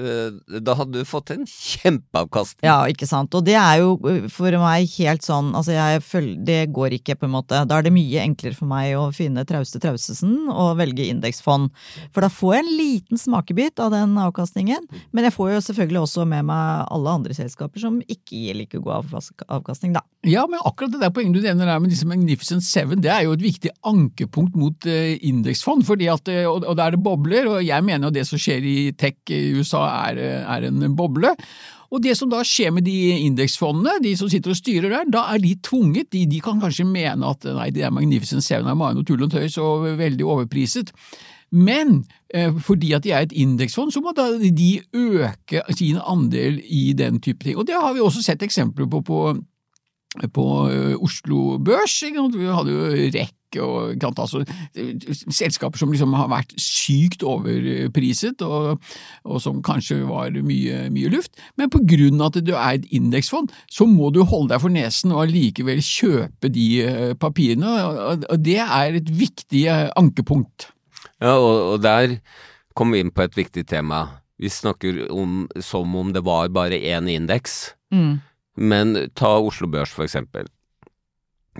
eh, 0.00 0.60
da 0.64 0.74
hadde 0.78 1.02
du 1.02 1.08
fått 1.08 1.34
en 1.34 1.44
kjempeavkastning. 1.44 2.64
Ja, 2.64 2.80
ikke 2.88 3.08
sant. 3.08 3.34
Og 3.36 3.44
det 3.44 3.56
er 3.60 3.82
jo 3.82 3.98
for 4.32 4.54
meg 4.62 4.88
helt 4.94 5.26
sånn, 5.26 5.50
altså 5.58 5.74
jeg 5.76 6.00
føler, 6.06 6.38
det 6.48 6.60
går 6.76 6.96
ikke 6.96 7.18
på 7.20 7.28
en 7.28 7.34
måte. 7.34 7.60
Da 7.68 7.78
er 7.78 7.84
det 7.84 7.92
mye 7.92 8.24
enklere 8.24 8.56
for 8.56 8.70
meg 8.70 8.94
å 8.96 9.10
finne 9.12 9.44
Trauste 9.48 9.80
Trausesen 9.82 10.48
og 10.48 10.78
velge 10.80 11.10
indeksfond. 11.12 11.68
For 12.14 12.24
da 12.24 12.32
får 12.32 12.56
jeg 12.56 12.64
en 12.64 12.72
liten 12.78 13.20
smakebit 13.20 13.84
av 13.84 13.92
den 13.92 14.16
avkastningen. 14.24 14.88
Men 15.12 15.28
jeg 15.28 15.36
får 15.36 15.52
jo 15.52 15.64
selvfølgelig 15.68 16.02
også 16.06 16.24
med 16.32 16.48
meg 16.48 16.88
alle 16.88 17.16
andre 17.20 17.36
selskaper 17.36 17.84
som 17.84 18.00
ikke 18.06 18.40
gir 18.40 18.56
like 18.62 18.80
god 18.80 19.04
avkastning, 19.52 19.92
da. 19.96 20.04
Ja, 20.26 20.48
men 20.50 20.58
akkurat 20.66 20.90
det 20.92 21.02
der 21.04 21.12
poenget 21.14 21.36
du 21.36 21.44
nevner 21.44 21.68
der 21.68 21.78
med 21.82 21.92
disse 21.92 22.08
Magnificent 22.08 22.64
Seven, 22.66 23.02
det 23.04 23.12
er 23.12 23.22
jo 23.26 23.36
et 23.36 23.44
viktig 23.44 23.70
ankepunkt 23.86 24.56
mot 24.58 24.88
uh, 24.88 25.12
indeksfond. 25.22 25.84
fordi 25.86 26.08
at, 26.10 26.26
uh, 26.32 26.48
og, 26.50 26.64
og 26.64 26.74
da 26.78 26.88
er 26.88 26.96
det 26.96 27.04
bobler, 27.04 27.46
og 27.52 27.62
jeg 27.62 27.84
mener 27.86 27.97
mener 27.98 28.12
at 28.12 28.16
det 28.16 28.24
som 28.28 28.40
skjer 28.40 28.64
i 28.64 28.78
tech 28.98 29.34
i 29.34 29.50
USA 29.58 29.84
er, 30.08 30.22
er 30.46 30.68
en 30.70 30.86
boble. 30.96 31.34
Og 31.88 32.02
det 32.04 32.14
som 32.18 32.28
da 32.28 32.42
skjer 32.44 32.72
med 32.76 32.84
de 32.84 32.96
indeksfondene, 33.24 33.96
de 34.04 34.12
som 34.18 34.28
sitter 34.28 34.52
og 34.52 34.58
styrer 34.58 34.92
der, 34.92 35.08
da 35.12 35.24
er 35.32 35.40
de 35.40 35.54
tvunget. 35.64 36.10
De, 36.12 36.26
de 36.28 36.40
kan 36.44 36.60
kanskje 36.60 36.84
mene 36.88 37.30
at 37.30 37.46
nei, 37.48 37.70
det 37.72 37.86
er 37.86 37.94
Magnificent 37.94 38.44
Seven 38.44 38.68
er 38.68 38.76
bare 38.78 38.98
noe 38.98 39.08
tull 39.08 39.24
og 39.24 39.32
tøys 39.32 39.56
og 39.62 39.88
veldig 39.98 40.26
overpriset. 40.28 40.92
Men 41.48 42.02
eh, 42.34 42.52
fordi 42.60 42.92
at 42.92 43.06
de 43.06 43.14
er 43.16 43.24
et 43.24 43.32
indeksfond, 43.32 43.94
så 43.94 44.02
må 44.04 44.12
da 44.16 44.28
de 44.36 44.72
øke 44.92 45.64
sin 45.78 45.96
andel 46.04 46.60
i 46.64 46.92
den 46.92 47.22
type 47.24 47.46
ting. 47.46 47.56
Og 47.56 47.66
det 47.68 47.78
har 47.78 47.96
vi 47.96 48.04
også 48.04 48.22
sett 48.26 48.44
eksempler 48.44 48.88
på 48.92 49.00
på, 49.00 49.22
på 50.34 50.46
uh, 50.68 50.94
Oslo 51.00 51.56
Børs. 51.64 52.02
Vi 52.04 52.52
hadde 52.52 52.74
jo 52.74 52.92
REC 53.16 53.37
og 53.56 54.04
altså, 54.08 54.42
selskaper 55.30 55.80
som 55.80 55.92
liksom 55.92 56.12
har 56.18 56.28
vært 56.32 56.52
sykt 56.60 57.24
overpriset, 57.26 58.42
og, 58.44 58.82
og 59.24 59.42
som 59.42 59.62
kanskje 59.64 60.02
var 60.08 60.34
mye, 60.36 60.84
mye, 60.92 61.12
luft. 61.12 61.38
Men 61.56 61.72
på 61.72 61.80
grunn 61.88 62.20
av 62.20 62.32
at 62.32 62.44
du 62.44 62.52
er 62.54 62.76
et 62.76 62.88
indeksfond, 62.94 63.52
så 63.72 63.88
må 63.88 64.12
du 64.14 64.22
holde 64.24 64.52
deg 64.52 64.62
for 64.64 64.74
nesen 64.74 65.14
og 65.14 65.24
allikevel 65.26 65.82
kjøpe 65.84 66.52
de 66.52 66.68
eh, 66.84 67.14
papirene, 67.18 67.74
og 68.28 68.36
det 68.44 68.60
er 68.64 69.00
et 69.00 69.08
viktig 69.08 69.64
eh, 69.70 69.88
ankepunkt. 69.98 70.70
Ja, 71.22 71.38
og, 71.38 71.74
og 71.74 71.82
der 71.82 72.18
kom 72.78 72.94
vi 72.94 73.02
inn 73.02 73.14
på 73.14 73.24
et 73.24 73.36
viktig 73.38 73.66
tema. 73.70 74.04
Vi 74.38 74.50
snakker 74.52 75.08
om 75.10 75.46
som 75.64 75.94
om 75.98 76.12
det 76.14 76.22
var 76.26 76.50
bare 76.54 76.78
én 76.78 77.08
indeks. 77.10 77.74
Mm. 77.90 78.20
Men 78.58 78.94
ta 79.18 79.38
Oslo 79.38 79.68
Børs 79.70 79.90
for 79.94 80.06
eksempel. 80.06 80.46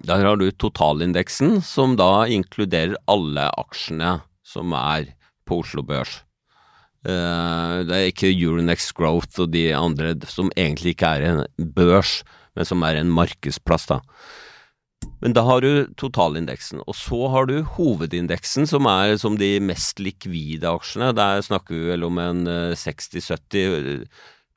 Der 0.06 0.24
har 0.24 0.38
du 0.38 0.50
totalindeksen, 0.52 1.58
som 1.64 1.96
da 1.98 2.26
inkluderer 2.30 2.96
alle 3.10 3.48
aksjene 3.58 4.18
som 4.46 4.72
er 4.76 5.12
på 5.48 5.60
Oslo 5.62 5.84
Børs. 5.86 6.22
Uh, 7.06 7.86
det 7.86 7.94
er 7.94 8.08
ikke 8.10 8.32
Euronex 8.32 8.90
Growth 8.96 9.40
og 9.44 9.52
de 9.54 9.70
andre 9.76 10.12
som 10.28 10.50
egentlig 10.58 10.96
ikke 10.96 11.12
er 11.14 11.26
en 11.28 11.72
børs, 11.74 12.20
men 12.58 12.68
som 12.68 12.82
er 12.82 12.98
en 12.98 13.12
markedsplass, 13.14 13.86
da. 13.90 14.00
Men 15.22 15.34
da 15.34 15.44
har 15.46 15.62
du 15.62 15.86
totalindeksen, 15.98 16.82
og 16.86 16.94
så 16.98 17.28
har 17.32 17.46
du 17.50 17.62
hovedindeksen, 17.62 18.66
som 18.70 18.86
er 18.90 19.16
som 19.18 19.38
de 19.38 19.56
mest 19.62 20.02
likvide 20.02 20.66
aksjene. 20.70 21.12
Der 21.14 21.42
snakker 21.42 21.74
vi 21.74 21.92
vel 21.92 22.06
om 22.06 22.18
en 22.22 22.44
60-70 22.78 24.06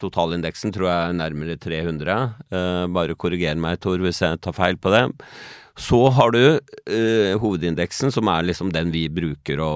Totalindeksen 0.02 0.74
tror 0.74 0.90
jeg 0.90 1.10
er 1.10 1.18
nærmere 1.18 1.58
300. 1.62 2.16
Uh, 2.54 2.86
bare 2.94 3.18
korriger 3.20 3.60
meg, 3.60 3.80
Tor, 3.84 4.02
hvis 4.04 4.22
jeg 4.24 4.40
tar 4.42 4.56
feil 4.58 4.80
på 4.82 4.94
det. 4.94 5.06
Så 5.80 6.02
har 6.16 6.34
du 6.36 6.42
uh, 6.58 7.34
hovedindeksen, 7.42 8.14
som 8.14 8.32
er 8.32 8.50
liksom 8.50 8.74
den 8.76 8.92
vi 8.94 9.08
bruker 9.12 9.62
å 9.64 9.72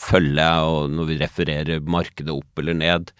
følge 0.00 0.50
når 0.92 1.08
vi 1.10 1.20
refererer 1.20 1.82
markedet 1.84 2.34
opp 2.34 2.62
eller 2.62 2.78
ned. 2.78 3.14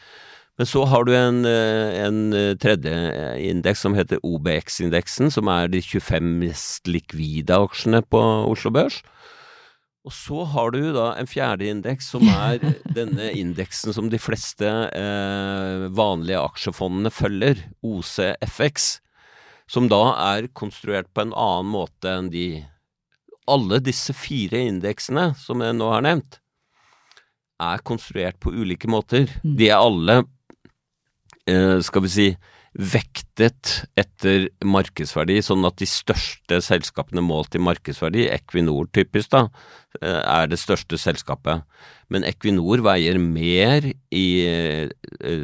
Men 0.60 0.68
så 0.68 0.84
har 0.86 1.06
du 1.08 1.14
en, 1.16 1.42
uh, 1.48 1.94
en 2.02 2.56
tredje 2.60 2.92
indeks 3.40 3.86
som 3.86 3.96
heter 3.96 4.20
OBX-indeksen, 4.26 5.32
som 5.32 5.50
er 5.52 5.72
de 5.72 5.80
25 5.84 6.36
mest 6.42 6.90
likvide 6.90 7.62
aksjene 7.68 8.02
på 8.04 8.22
Oslo 8.50 8.74
Børs. 8.74 9.02
Og 10.02 10.10
så 10.14 10.42
har 10.50 10.72
du 10.74 10.80
da 10.96 11.12
en 11.14 11.28
fjerde 11.30 11.68
indeks, 11.70 12.08
som 12.14 12.26
er 12.26 12.58
denne 12.98 13.30
indeksen 13.38 13.94
som 13.94 14.10
de 14.10 14.18
fleste 14.18 14.66
eh, 14.66 15.86
vanlige 15.94 16.42
aksjefondene 16.42 17.12
følger, 17.14 17.62
OCFX, 17.86 18.96
som 19.70 19.86
da 19.90 20.02
er 20.34 20.50
konstruert 20.58 21.10
på 21.14 21.22
en 21.22 21.34
annen 21.38 21.70
måte 21.72 22.10
enn 22.10 22.30
de 22.32 22.64
Alle 23.50 23.80
disse 23.82 24.14
fire 24.14 24.60
indeksene 24.70 25.32
som 25.34 25.62
jeg 25.64 25.74
nå 25.74 25.88
har 25.90 26.04
nevnt, 26.06 26.36
er 27.62 27.82
konstruert 27.82 28.38
på 28.42 28.52
ulike 28.54 28.86
måter. 28.90 29.26
Mm. 29.42 29.56
De 29.58 29.66
er 29.68 29.82
alle, 29.82 30.16
eh, 31.50 31.78
skal 31.82 32.04
vi 32.04 32.10
si, 32.10 32.28
vektet 32.72 33.82
etter 34.00 34.46
markedsverdi, 34.64 35.36
sånn 35.44 35.66
at 35.68 35.76
de 35.80 35.88
største 35.88 36.60
selskapene 36.64 37.20
målt 37.24 37.56
i 37.56 37.60
markedsverdi, 37.60 38.24
Equinor 38.32 38.88
typisk 38.96 39.32
da, 39.34 39.42
eh, 40.00 40.22
er 40.22 40.46
det 40.48 40.58
største 40.60 40.96
selskapet. 40.96 41.62
Men 42.08 42.24
Equinor 42.24 42.80
veier 42.80 43.18
mer 43.20 43.92
i 44.10 44.26
eh, 44.46 44.88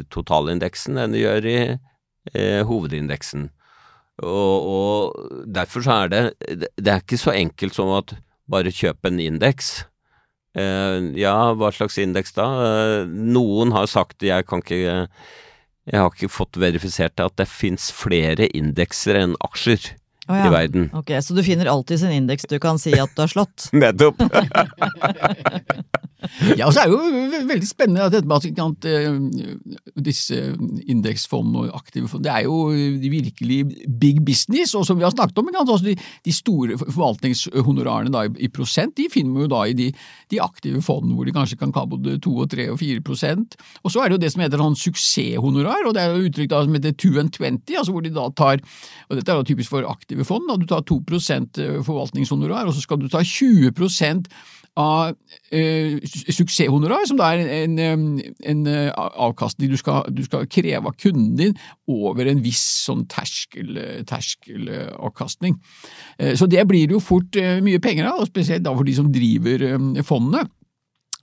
totalindeksen 0.09 0.97
enn 0.97 1.13
det 1.13 1.21
gjør 1.21 1.45
i 1.45 1.59
eh, 2.33 2.63
hovedindeksen. 2.65 3.49
Og, 4.19 4.55
og, 4.67 5.45
derfor 5.47 5.79
så 5.85 5.93
er 6.03 6.09
det 6.11 6.23
Det 6.75 6.91
er 6.91 6.99
ikke 6.99 7.15
så 7.15 7.31
enkelt 7.31 7.77
som 7.77 7.93
at 7.95 8.17
bare 8.51 8.73
kjøp 8.73 9.05
en 9.05 9.19
indeks. 9.19 9.85
Ja, 10.59 11.53
hva 11.55 11.69
slags 11.71 11.95
indeks 12.01 12.33
da? 12.35 13.05
Noen 13.07 13.71
har 13.71 13.85
sagt 13.87 14.25
jeg 14.25 14.43
kan 14.49 14.59
ikke 14.59 15.05
jeg 15.89 16.01
har 16.03 16.13
ikke 16.13 16.29
fått 16.31 16.59
verifisert 16.61 17.19
at 17.23 17.35
det 17.39 17.47
fins 17.49 17.89
flere 17.95 18.49
indekser 18.55 19.17
enn 19.23 19.35
aksjer. 19.45 19.95
Oh, 20.29 20.37
ja. 20.37 20.45
i 20.45 20.49
verden. 20.53 20.91
Ok, 20.93 21.09
Så 21.25 21.33
du 21.33 21.41
finner 21.41 21.65
alltid 21.65 22.03
sin 22.03 22.11
indeks 22.13 22.45
du 22.45 22.59
kan 22.61 22.77
si 22.77 22.93
at 22.93 23.09
du 23.17 23.23
har 23.23 23.31
slått? 23.31 23.69
Nettopp! 23.73 24.21
ja, 26.59 26.67
og 26.67 26.73
så 26.75 26.81
er 26.81 26.89
det 26.89 26.95
jo 26.97 27.45
veldig 27.47 27.67
spennende 27.67 28.07
at 28.09 28.15
dette 28.15 28.27
med 28.27 28.87
eh, 28.89 29.19
disse 30.03 30.39
indeksfond 30.91 31.55
og 31.55 31.69
aktive 31.77 32.09
fond, 32.11 32.25
det 32.25 32.33
er 32.33 32.43
jo 32.43 32.67
virkelig 32.73 33.59
big 34.01 34.19
business, 34.27 34.73
og 34.75 34.83
som 34.87 34.99
vi 34.99 35.05
har 35.07 35.13
snakket 35.15 35.39
om, 35.39 35.51
altså 35.53 35.79
de, 35.85 35.95
de, 36.25 36.33
store 36.35 36.75
forvaltningshonorarene 36.81 38.11
da, 38.11 38.25
i 38.35 38.51
prosent, 38.51 38.97
de 38.99 39.07
finner 39.11 39.37
vi 39.37 39.47
jo 39.47 39.53
da 39.53 39.63
i 39.69 39.77
de, 39.77 39.87
de, 40.31 40.41
aktive 40.43 40.83
fondene 40.83 41.15
hvor 41.15 41.27
de 41.27 41.35
kanskje 41.35 41.59
kan 41.61 41.71
ta 41.75 41.85
både 41.87 42.17
2 42.23 42.35
og 42.43 42.51
3 42.51 42.67
og 42.73 42.79
4 42.81 43.03
prosent. 43.05 43.55
Og 43.83 43.93
så 43.93 44.03
er 44.03 44.09
det 44.09 44.19
jo 44.19 44.23
det 44.25 44.33
som 44.33 44.43
heter 44.43 44.63
sånn 44.63 44.77
suksesshonorar, 44.79 45.87
og 45.87 45.95
det 45.95 46.03
er 46.03 46.13
jo 46.15 46.29
uttrykk 46.29 46.55
som 46.59 46.77
heter 46.79 46.95
2 46.99 47.15
and 47.23 47.35
20, 47.39 47.79
altså 47.79 47.95
hvor 47.95 48.03
de 48.03 48.13
da 48.15 48.27
tar, 48.35 48.63
og 49.07 49.19
dette 49.19 49.31
er 49.31 49.39
jo 49.39 49.49
typisk 49.53 49.71
for 49.71 49.87
aktive 49.87 50.27
fond, 50.27 50.47
da 50.51 50.59
du 50.59 50.67
tar 50.67 50.83
2% 50.89 51.63
forvaltningshonorar, 51.87 52.67
og 52.67 52.75
så 52.75 52.83
skal 52.83 52.99
du 52.99 53.07
ta 53.11 53.23
20 53.23 53.71
av 54.79 55.15
eh, 55.51 55.99
suksesshonorar, 56.09 57.05
som 57.09 57.19
da 57.19 57.31
er 57.33 57.43
en, 57.63 57.77
en, 57.79 58.05
en 58.51 58.61
eh, 58.69 58.89
avkastning 58.97 59.71
du 59.71 59.77
skal, 59.79 60.07
du 60.13 60.23
skal, 60.25 60.47
kreve 60.49 60.91
av 60.91 60.97
kunden 60.99 61.35
din 61.39 61.55
over 61.89 62.29
en 62.29 62.43
viss 62.43 62.63
sånn 62.85 63.05
terskel, 63.11 63.77
terskelavkastning. 64.09 65.57
Eh, 66.17 66.35
så 66.39 66.49
det 66.49 66.65
blir 66.69 66.95
jo 66.95 67.01
fort 67.03 67.39
eh, 67.39 67.59
mye 67.65 67.81
penger 67.83 68.11
av, 68.11 68.23
og 68.23 68.31
spesielt 68.31 68.65
da 68.65 68.75
for 68.75 68.87
de 68.87 68.97
som 68.97 69.11
driver 69.13 69.65
fondene. 70.05 70.47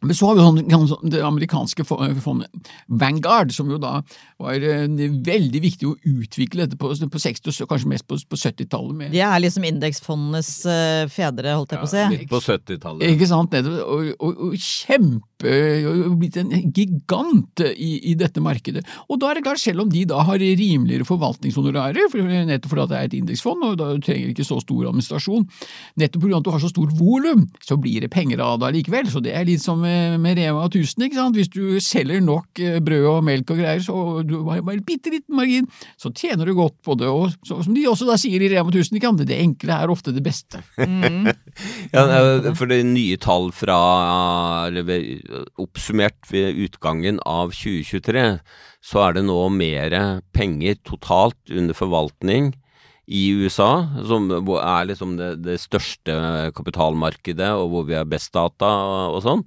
Men 0.04 0.16
så 0.16 0.28
har 0.28 0.36
vi 0.36 0.44
sånn, 0.44 1.10
det 1.10 1.22
amerikanske 1.24 1.84
fondet 1.88 2.70
Vanguard, 2.86 3.52
som 3.54 3.70
jo 3.72 3.78
da 3.80 4.02
var 4.42 4.60
eh, 4.60 4.84
veldig 5.24 5.62
viktig 5.64 5.88
å 5.88 5.94
utvikle 5.96 6.66
dette 6.66 6.76
på, 6.80 6.90
på 6.92 7.22
60- 7.22 7.64
og 7.64 7.70
kanskje 7.70 7.92
mest 7.94 8.06
på, 8.08 8.18
på 8.28 8.36
70-tallet. 8.40 9.08
De 9.14 9.22
er 9.24 9.40
liksom 9.40 9.64
indeksfondenes 9.68 10.50
uh, 10.68 11.06
fedre, 11.12 11.56
holdt 11.56 11.72
jeg 11.72 11.80
på 11.80 11.88
å 11.88 11.92
si. 11.94 12.02
Ja, 12.02 12.12
litt 12.12 12.28
på 12.28 12.42
70-tallet. 12.44 13.06
Ikke 13.16 13.30
sant. 13.30 13.56
Og, 13.56 14.12
og, 14.20 14.44
og 14.50 14.58
kjempe 14.60 15.35
blitt 15.42 16.36
en 16.40 16.50
gigant 16.72 17.60
i, 17.60 18.10
i, 18.10 18.14
dette 18.18 18.40
markedet. 18.40 18.82
Og 19.10 19.20
da 19.20 19.30
er 19.30 19.38
det 19.38 19.44
klart, 19.46 19.60
selv 19.60 19.84
om 19.84 19.90
de 19.92 20.04
da 20.08 20.22
har 20.24 20.40
rimeligere 20.40 21.06
forvaltningshonorarer, 21.08 22.08
for, 22.12 22.24
nettopp 22.24 22.72
fordi 22.72 22.86
det 22.90 22.98
er 22.98 23.10
et 23.10 23.16
indeksfond, 23.20 23.64
og 23.66 23.76
da 23.80 23.90
trenger 24.02 24.32
ikke 24.32 24.46
så 24.46 24.60
stor 24.62 24.88
administrasjon, 24.88 25.46
nettopp 26.00 26.24
fordi 26.24 26.40
du 26.46 26.52
har 26.54 26.62
så 26.64 26.70
stort 26.72 26.94
volum, 26.98 27.46
så 27.64 27.78
blir 27.80 28.04
det 28.04 28.12
penger 28.14 28.42
av 28.44 28.60
det 28.62 28.72
likevel. 28.78 29.10
Så 29.12 29.22
det 29.24 29.34
er 29.36 29.46
litt 29.48 29.64
som 29.64 29.82
med, 29.82 30.36
Rema 30.36 30.66
1000, 30.66 31.06
ikke 31.06 31.20
sant. 31.20 31.36
Hvis 31.36 31.52
du 31.52 31.78
selger 31.84 32.22
nok 32.24 32.60
eh, 32.62 32.78
brød 32.84 33.06
og 33.10 33.22
melk 33.26 33.52
og 33.52 33.60
greier, 33.60 33.82
så 33.84 34.24
du 34.26 34.38
har 34.48 34.64
bare 34.64 34.80
en 34.80 34.86
bitte 34.86 35.12
liten 35.12 35.36
margin, 35.36 35.68
så 36.00 36.12
tjener 36.16 36.48
du 36.48 36.56
godt 36.56 36.78
på 36.84 36.96
det. 36.98 37.10
Og 37.12 37.36
så, 37.46 37.60
som 37.64 37.76
de 37.76 37.86
også 37.88 38.08
da 38.08 38.18
sier 38.20 38.42
i 38.42 38.50
Rema 38.52 38.72
1000, 38.72 38.96
ikke 38.96 39.12
sant, 39.12 39.24
det 39.28 39.40
enkle 39.40 39.76
er 39.76 39.92
ofte 39.92 40.14
det 40.16 40.24
beste. 40.24 40.62
Mm. 40.80 41.28
ja, 41.94 42.06
for 42.56 42.70
det 42.70 42.82
nye 42.88 43.20
tall 43.20 43.50
fra 43.56 43.78
eller 44.66 44.86
oppsummert 45.60 46.28
ved 46.30 46.58
utgangen 46.66 47.18
av 47.26 47.54
2023, 47.56 48.26
så 48.84 49.02
er 49.06 49.16
det 49.16 49.26
nå 49.28 49.38
mer 49.54 49.96
penger 50.36 50.78
totalt 50.86 51.38
under 51.50 51.76
forvaltning 51.76 52.52
i 53.06 53.28
USA, 53.38 53.86
som 54.06 54.26
er 54.58 54.88
liksom 54.88 55.16
det, 55.18 55.32
det 55.46 55.60
største 55.62 56.14
kapitalmarkedet, 56.56 57.52
og 57.54 57.70
hvor 57.72 57.84
vi 57.90 57.98
har 57.98 58.08
best 58.10 58.32
data 58.34 58.70
og, 58.86 59.18
og 59.18 59.20
sånn. 59.26 59.44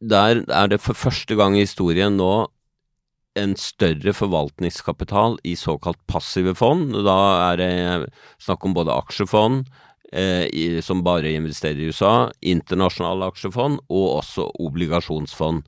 der 0.00 0.44
er 0.48 0.70
det 0.72 0.80
for 0.82 0.96
første 0.96 1.36
gang 1.38 1.56
i 1.56 1.66
historien 1.66 2.16
nå 2.16 2.48
en 3.38 3.54
større 3.60 4.14
forvaltningskapital 4.16 5.38
i 5.46 5.54
såkalt 5.58 6.00
passive 6.10 6.54
fond. 6.58 6.94
Da 7.06 7.18
er 7.52 7.60
det 7.60 7.72
snakk 8.42 8.64
om 8.66 8.74
både 8.74 8.94
aksjefond, 8.94 9.68
eh, 9.68 9.97
i, 10.08 10.80
som 10.80 11.02
bare 11.04 11.34
investerer 11.36 11.82
i 11.82 11.88
USA, 11.92 12.30
internasjonale 12.40 13.26
aksjefond 13.28 13.82
og 13.92 14.06
også 14.22 14.46
obligasjonsfond. 14.64 15.66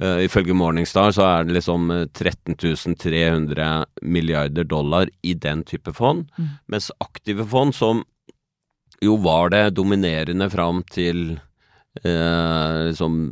Uh, 0.00 0.22
ifølge 0.24 0.56
Morningstar 0.56 1.12
så 1.12 1.26
er 1.26 1.44
det 1.44 1.58
liksom 1.58 1.90
13.300 2.16 3.66
milliarder 4.00 4.64
dollar 4.64 5.10
i 5.20 5.34
den 5.36 5.60
type 5.68 5.92
fond, 5.92 6.24
mm. 6.38 6.46
mens 6.72 6.88
aktive 7.04 7.44
fond, 7.44 7.74
som 7.76 8.00
jo 9.04 9.18
var 9.20 9.52
det 9.52 9.74
dominerende 9.76 10.48
fram 10.52 10.80
til 10.88 11.36
uh, 12.06 12.88
liksom 12.88 13.28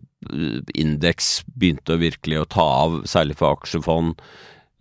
indeks 0.76 1.30
begynte 1.54 1.94
å 1.94 2.02
virkelig 2.02 2.42
å 2.42 2.48
ta 2.52 2.68
av, 2.84 3.00
særlig 3.08 3.38
for 3.38 3.56
aksjefond. 3.56 4.18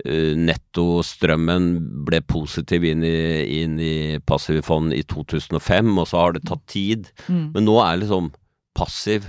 Uh, 0.06 0.36
nettostrømmen 0.38 1.72
ble 2.06 2.20
positiv 2.30 2.84
inn 2.86 3.02
i, 3.02 3.18
inn 3.64 3.80
i 3.82 4.20
passive 4.22 4.62
fond 4.62 4.94
i 4.94 5.02
2005, 5.10 5.94
og 5.98 6.06
så 6.06 6.22
har 6.22 6.36
det 6.36 6.46
tatt 6.46 6.66
tid. 6.70 7.10
Mm. 7.26 7.48
Men 7.56 7.66
nå 7.66 7.80
er 7.82 8.04
liksom 8.04 8.30
passiv 8.78 9.26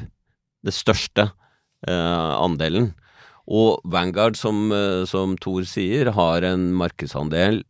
det 0.67 0.75
største 0.77 1.31
eh, 1.87 2.35
andelen. 2.39 2.93
Og 3.49 3.81
Vanguard, 3.89 4.37
som, 4.37 4.69
eh, 4.73 5.05
som 5.09 5.37
Thor 5.41 5.65
sier, 5.69 6.13
har 6.13 6.45
en 6.45 6.71
markedsandel 6.77 7.63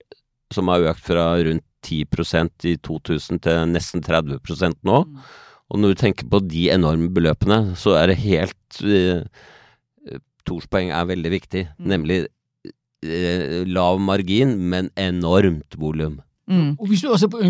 som 0.54 0.70
har 0.72 0.86
økt 0.90 1.04
fra 1.06 1.36
rundt 1.44 1.64
10% 1.84 2.66
i 2.66 2.74
2000 2.82 3.42
til 3.44 3.68
nesten 3.70 4.02
30 4.02 4.40
nå. 4.82 5.04
Mm. 5.04 5.20
Og 5.68 5.78
når 5.78 5.92
du 5.92 6.00
tenker 6.00 6.26
på 6.26 6.40
de 6.42 6.70
enorme 6.72 7.10
beløpene, 7.12 7.76
så 7.76 7.94
er 8.00 8.10
det 8.10 8.22
helt 8.24 8.82
eh, 8.82 9.22
Tors 10.48 10.64
poeng 10.72 10.88
er 10.96 11.04
veldig 11.04 11.30
viktig, 11.30 11.62
mm. 11.76 11.88
nemlig 11.92 12.22
eh, 13.06 13.66
lav 13.68 14.00
margin, 14.00 14.56
men 14.70 14.90
enormt 14.96 15.78
volum. 15.78 16.18
Mm. 16.48 16.76
Og 16.80 16.86
Hvis 16.88 17.02
du 17.04 17.10
ser 17.20 17.28
på 17.28 17.42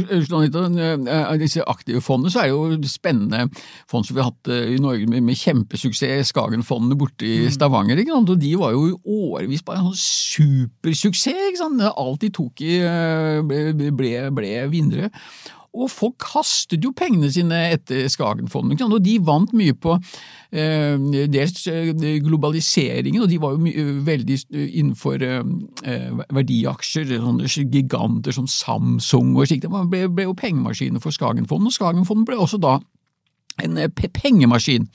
disse 1.39 1.63
aktive 1.71 2.01
fondene, 2.03 2.33
så 2.35 2.41
er 2.41 2.49
det 2.49 2.57
jo 2.57 2.91
spennende 2.91 3.45
fond 3.91 4.05
som 4.05 4.17
vi 4.17 4.23
har 4.25 4.33
hatt 4.33 4.51
i 4.51 4.81
Norge 4.83 5.07
med, 5.07 5.23
med 5.23 5.39
kjempesuksess, 5.39 6.33
Skagen-fondene 6.33 6.99
borte 6.99 7.23
i 7.23 7.45
mm. 7.45 7.53
Stavanger. 7.55 8.01
Ikke 8.03 8.17
sant? 8.17 8.33
Og 8.35 8.41
De 8.43 8.51
var 8.59 8.75
jo 8.75 8.89
i 8.89 8.97
årevis 9.07 9.63
bare 9.63 9.85
en 9.85 9.93
sånn 9.93 10.03
supersuksess. 10.03 11.45
Ikke 11.53 11.63
sant? 11.63 11.85
Alt 11.93 12.27
de 12.27 12.33
tok 12.35 12.65
i 12.67 12.81
ble, 13.47 13.93
ble, 13.95 14.13
ble 14.35 14.57
vinnere. 14.75 15.13
Og 15.77 15.91
folk 15.93 16.17
kastet 16.23 16.85
jo 16.85 16.95
pengene 16.97 17.29
sine 17.33 17.59
etter 17.75 18.07
Skagen-fondet, 18.11 18.81
og 18.87 19.03
de 19.05 19.19
vant 19.25 19.53
mye 19.57 19.75
på 19.77 19.95
eh, 19.99 20.97
dels 21.29 21.67
eh, 21.69 21.93
globaliseringen, 22.25 23.23
og 23.23 23.29
de 23.31 23.41
var 23.43 23.55
jo 23.55 23.63
mye, 23.67 23.87
veldig 24.07 24.39
innenfor 24.55 25.25
eh, 25.27 26.23
verdiaksjer, 26.35 27.13
sånne 27.21 27.51
giganter 27.69 28.35
som 28.35 28.49
Samsung 28.49 29.35
og 29.37 29.51
slikt. 29.51 29.69
Det 29.69 29.87
ble, 29.93 30.07
ble 30.09 30.29
jo 30.31 30.37
pengemaskiner 30.39 31.05
for 31.05 31.15
Skagen-fondet, 31.15 31.69
og 31.73 31.77
Skagen-fondet 31.77 32.31
ble 32.31 32.41
også 32.41 32.63
da 32.63 32.79
en 33.63 33.79
pengemaskin. 33.99 34.87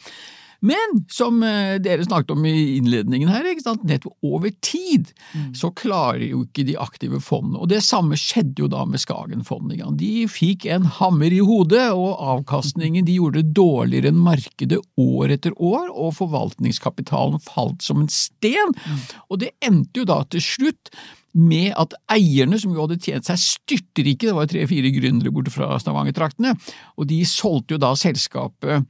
Men 0.64 1.02
som 1.12 1.42
eh, 1.44 1.76
dere 1.84 2.06
snakket 2.06 2.32
om 2.36 2.46
i 2.48 2.78
innledningen 2.78 3.32
her, 3.32 3.48
nettopp 3.84 4.14
over 4.24 4.52
tid 4.64 5.10
mm. 5.34 5.50
så 5.60 5.74
klarer 5.76 6.24
jo 6.30 6.44
ikke 6.46 6.66
de 6.68 6.78
aktive 6.80 7.20
fondene. 7.24 7.60
Og 7.60 7.72
det 7.72 7.82
samme 7.84 8.18
skjedde 8.20 8.64
jo 8.64 8.70
da 8.72 8.86
med 8.88 9.04
Skagen-fondet. 9.04 9.84
De 10.00 10.28
fikk 10.32 10.68
en 10.72 10.88
hammer 11.00 11.36
i 11.36 11.42
hodet, 11.44 11.90
og 11.92 12.22
avkastningen 12.36 13.08
de 13.08 13.18
gjorde 13.20 13.44
dårligere 13.56 14.14
enn 14.14 14.22
markedet 14.24 14.80
år 15.00 15.36
etter 15.36 15.58
år, 15.60 15.90
og 15.92 16.16
forvaltningskapitalen 16.22 17.44
falt 17.44 17.84
som 17.84 18.04
en 18.04 18.12
sten. 18.12 18.72
Mm. 18.72 19.04
Og 19.30 19.44
det 19.44 19.52
endte 19.66 20.04
jo 20.04 20.08
da 20.08 20.22
til 20.32 20.44
slutt 20.44 20.94
med 21.34 21.74
at 21.82 21.96
eierne, 22.14 22.60
som 22.62 22.72
jo 22.76 22.86
hadde 22.86 23.02
tjent 23.02 23.28
seg 23.28 23.42
styrtrike, 23.42 24.30
det 24.30 24.36
var 24.38 24.48
tre-fire 24.50 24.94
gründere 24.94 25.34
borte 25.34 25.52
fra 25.54 25.74
Stavanger-traktene, 25.82 26.54
og 26.96 27.10
de 27.10 27.24
solgte 27.28 27.76
jo 27.76 27.82
da 27.82 27.96
selskapet 27.98 28.86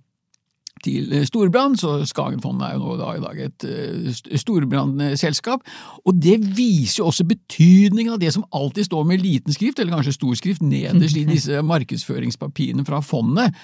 til 0.84 1.14
eh, 1.14 1.26
Storbrann, 1.28 1.78
så 1.80 1.96
Skagenfondet 2.08 2.68
er 2.68 2.76
jo 2.78 2.84
nå 2.84 2.98
da 3.00 3.14
i 3.16 3.24
dag 3.24 3.40
et 3.46 3.66
uh, 3.68 4.38
storbrannselskap. 4.40 5.64
Og 6.04 6.20
det 6.20 6.38
viser 6.58 7.02
jo 7.02 7.10
også 7.12 7.28
betydningen 7.30 8.16
av 8.16 8.22
det 8.22 8.34
som 8.36 8.46
alltid 8.56 8.90
står 8.90 9.08
med 9.10 9.24
liten 9.24 9.56
skrift, 9.56 9.80
eller 9.80 9.96
kanskje 9.96 10.18
stor 10.18 10.36
skrift, 10.40 10.66
nederst 10.66 11.20
i 11.20 11.26
disse 11.34 11.64
markedsføringspapirene 11.66 12.86
fra 12.88 13.02
fondet, 13.06 13.56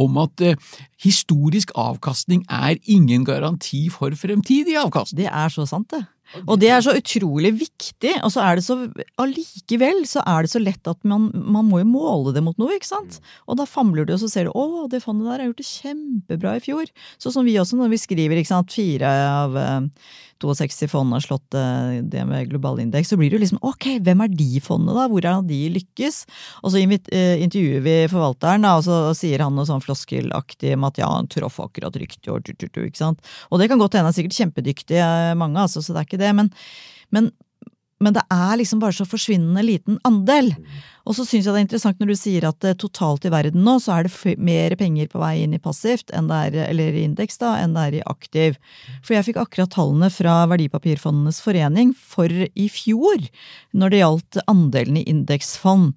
om 0.00 0.18
at 0.22 0.42
uh, 0.42 0.80
historisk 1.04 1.70
avkastning 1.78 2.42
er 2.50 2.80
ingen 2.90 3.26
garanti 3.26 3.86
for 3.94 4.14
fremtidig 4.18 4.78
avkastning. 4.80 5.22
Det 5.22 5.30
er 5.30 5.54
så 5.54 5.68
sant, 5.70 5.92
det. 5.94 6.02
Og 6.44 6.58
det 6.62 6.70
er 6.72 6.82
så 6.84 6.94
utrolig 6.98 7.52
viktig, 7.60 8.14
og 8.24 8.32
så 8.34 8.42
er 8.44 8.58
det 8.58 8.64
så 8.66 8.76
allikevel 9.20 10.04
så 10.08 10.22
er 10.28 10.44
det 10.44 10.52
så 10.54 10.62
lett 10.62 10.90
at 10.90 11.00
man, 11.06 11.28
man 11.32 11.68
må 11.68 11.82
jo 11.82 11.88
måle 11.88 12.34
det 12.34 12.42
mot 12.44 12.58
noe, 12.60 12.74
ikke 12.76 12.90
sant? 12.90 13.18
Mm. 13.20 13.32
Og 13.48 13.60
da 13.60 13.68
famler 13.68 14.08
du, 14.08 14.14
og 14.16 14.22
så 14.22 14.30
ser 14.32 14.48
du 14.48 14.54
å, 14.56 14.86
det 14.90 15.02
fondet 15.04 15.28
der 15.30 15.42
har 15.44 15.50
gjort 15.50 15.62
det 15.62 15.70
kjempebra 15.70 16.56
i 16.58 16.64
fjor. 16.64 16.92
Sånn 17.22 17.36
som 17.38 17.48
vi 17.48 17.58
også 17.60 17.78
når 17.78 17.94
vi 17.94 18.02
skriver, 18.02 18.40
ikke 18.40 18.54
sant, 18.54 18.74
fire 18.74 19.10
av 19.10 19.58
62 20.52 20.88
fond 20.90 21.12
har 21.14 21.22
slått 21.24 21.54
eh, 21.54 22.00
det 22.02 22.24
med 22.28 22.50
global 22.50 22.80
indeks, 22.82 23.08
så 23.08 23.16
blir 23.16 23.30
det 23.30 23.38
jo 23.38 23.44
liksom 23.44 23.62
ok, 23.64 23.86
hvem 24.04 24.24
er 24.24 24.32
de 24.34 24.60
fondene 24.62 24.96
da, 24.96 25.06
hvor 25.10 25.28
har 25.28 25.42
de 25.46 25.60
lykkes? 25.72 26.24
Og 26.62 26.74
så 26.74 26.82
eh, 26.82 27.42
intervjuer 27.44 27.84
vi 27.84 27.96
forvalteren, 28.12 28.66
da, 28.66 28.74
og 28.78 28.84
så 28.86 28.98
sier 29.16 29.44
han 29.44 29.54
noe 29.56 29.68
sånn 29.68 29.82
floskelaktig 29.84 30.74
om 30.76 30.88
at 30.88 31.00
ja, 31.00 31.10
han 31.10 31.30
traff 31.32 31.60
akkurat 31.62 31.96
riktig, 32.00 32.32
og, 32.32 32.50
ikke 32.50 33.00
sant. 33.00 33.22
Og 33.50 33.62
det 33.62 33.70
kan 33.70 33.80
godt 33.80 33.96
hende, 33.98 34.12
er 34.12 34.16
sikkert 34.16 34.38
kjempedyktig, 34.40 35.00
mange, 35.40 35.64
altså, 35.64 35.82
så 35.84 35.94
det 35.94 36.02
er 36.02 36.08
ikke 36.08 36.13
det, 36.20 36.32
men, 36.36 36.50
men 37.14 37.32
men 38.02 38.14
det 38.16 38.24
er 38.32 38.58
liksom 38.58 38.80
bare 38.82 38.96
så 38.96 39.06
forsvinnende 39.08 39.62
liten 39.64 39.98
andel. 40.06 40.50
Og 41.04 41.16
så 41.16 41.24
syns 41.26 41.46
jeg 41.46 41.52
det 41.52 41.60
er 41.60 41.66
interessant 41.66 42.00
når 42.00 42.10
du 42.10 42.18
sier 42.18 42.46
at 42.48 42.66
eh, 42.66 42.76
totalt 42.80 43.26
i 43.28 43.32
verden 43.32 43.64
nå 43.64 43.76
så 43.82 43.98
er 43.98 44.08
det 44.08 44.34
mer 44.40 44.74
penger 44.80 45.10
på 45.12 45.20
vei 45.22 45.34
inn 45.44 45.54
i 45.56 45.62
passivt, 45.62 46.12
er, 46.14 46.56
eller 46.66 46.96
i 46.96 47.04
indeks, 47.06 47.38
da, 47.42 47.54
enn 47.60 47.76
det 47.76 47.84
er 47.84 47.98
i 47.98 48.06
aktiv. 48.10 48.56
For 49.04 49.16
jeg 49.16 49.28
fikk 49.28 49.42
akkurat 49.42 49.72
tallene 49.74 50.10
fra 50.12 50.40
Verdipapirfondenes 50.50 51.42
forening 51.44 51.92
for 51.98 52.32
i 52.32 52.70
fjor, 52.72 53.28
når 53.76 53.92
det 53.92 54.02
gjaldt 54.02 54.40
andelen 54.50 54.98
i 55.00 55.06
indeksfond. 55.12 55.94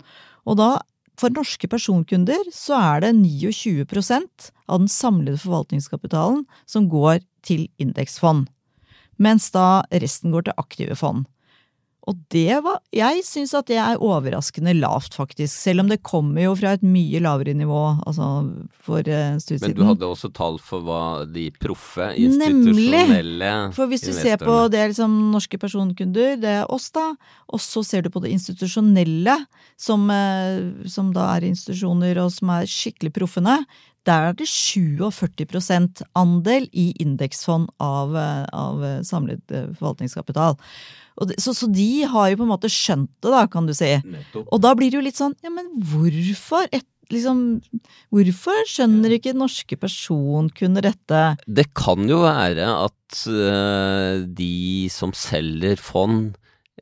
Og 0.47 0.59
da, 0.59 0.73
for 1.19 1.33
norske 1.33 1.71
personkunder, 1.71 2.51
så 2.53 2.77
er 2.77 3.07
det 3.07 3.15
29% 3.23 4.51
av 4.67 4.83
den 4.83 4.91
samlede 4.91 5.39
forvaltningskapitalen 5.41 6.45
som 6.69 6.91
går 6.91 7.23
til 7.47 7.65
indeksfond. 7.81 8.51
Mens 9.17 9.49
da 9.53 9.83
resten 9.91 10.33
går 10.33 10.47
til 10.47 10.61
aktive 10.61 10.97
fond. 10.99 11.25
Og 12.07 12.15
det 12.31 12.55
var 12.63 12.79
Jeg 12.95 13.23
syns 13.27 13.51
at 13.57 13.67
det 13.67 13.77
er 13.83 13.99
overraskende 14.03 14.71
lavt, 14.77 15.17
faktisk. 15.17 15.51
Selv 15.51 15.83
om 15.83 15.89
det 15.91 15.99
kommer 16.07 16.45
jo 16.45 16.53
fra 16.55 16.75
et 16.77 16.85
mye 16.85 17.19
lavere 17.23 17.55
nivå, 17.57 17.81
altså 18.07 18.27
for 18.83 19.03
uh, 19.03 19.35
stund 19.43 19.65
Men 19.65 19.75
du 19.75 19.83
hadde 19.89 20.07
også 20.07 20.31
tall 20.35 20.55
for 20.63 20.85
hva 20.87 21.01
de 21.27 21.49
proffe, 21.59 22.13
institusjonelle 22.15 23.27
Nemlig! 23.27 23.75
For 23.75 23.91
hvis 23.91 24.05
du 24.07 24.13
ser 24.15 24.39
på 24.39 24.55
det 24.71 24.85
liksom 24.93 25.17
norske 25.33 25.59
personkunder, 25.59 26.37
det 26.39 26.53
er 26.61 26.71
oss, 26.71 26.87
da, 26.95 27.09
og 27.51 27.63
så 27.63 27.83
ser 27.83 28.07
du 28.07 28.11
på 28.13 28.23
det 28.23 28.31
institusjonelle, 28.37 29.35
som, 29.75 30.07
uh, 30.07 30.87
som 30.87 31.11
da 31.15 31.33
er 31.35 31.49
institusjoner 31.51 32.23
og 32.23 32.31
som 32.39 32.55
er 32.55 32.71
skikkelig 32.71 33.11
proffene, 33.19 33.59
der 34.07 34.29
er 34.29 34.37
det 34.37 34.47
47 34.49 36.05
andel 36.17 36.67
i 36.71 36.89
indeksfond 37.03 37.69
av, 37.83 38.15
eh, 38.17 38.45
av 38.55 38.85
samlet 39.07 39.43
forvaltningskapital. 39.77 40.57
Det, 41.27 41.39
så, 41.41 41.53
så, 41.57 41.69
de 41.73 42.05
har 42.05 42.29
jo 42.29 42.39
på 42.41 42.45
en 42.45 42.53
måte 42.53 42.69
skjønt 42.69 43.09
det, 43.25 43.31
da, 43.33 43.47
kan 43.49 43.65
du 43.67 43.73
si. 43.75 43.95
Nettopp. 44.05 44.45
Og 44.53 44.61
da 44.61 44.75
blir 44.77 44.93
det 44.93 44.99
jo 44.99 45.07
litt 45.07 45.19
sånn, 45.19 45.33
ja, 45.45 45.51
men 45.53 45.71
hvorfor? 45.89 46.67
Et, 46.69 46.85
liksom, 47.13 47.43
hvorfor 48.13 48.59
skjønner 48.69 49.17
ikke 49.17 49.33
norske 49.37 49.79
personkunder 49.81 50.85
dette? 50.91 51.23
Det 51.49 51.71
kan 51.77 52.05
jo 52.09 52.21
være 52.25 52.69
at 52.85 53.23
de 54.37 54.53
som 54.93 55.15
selger 55.15 55.79
fond, 55.81 56.35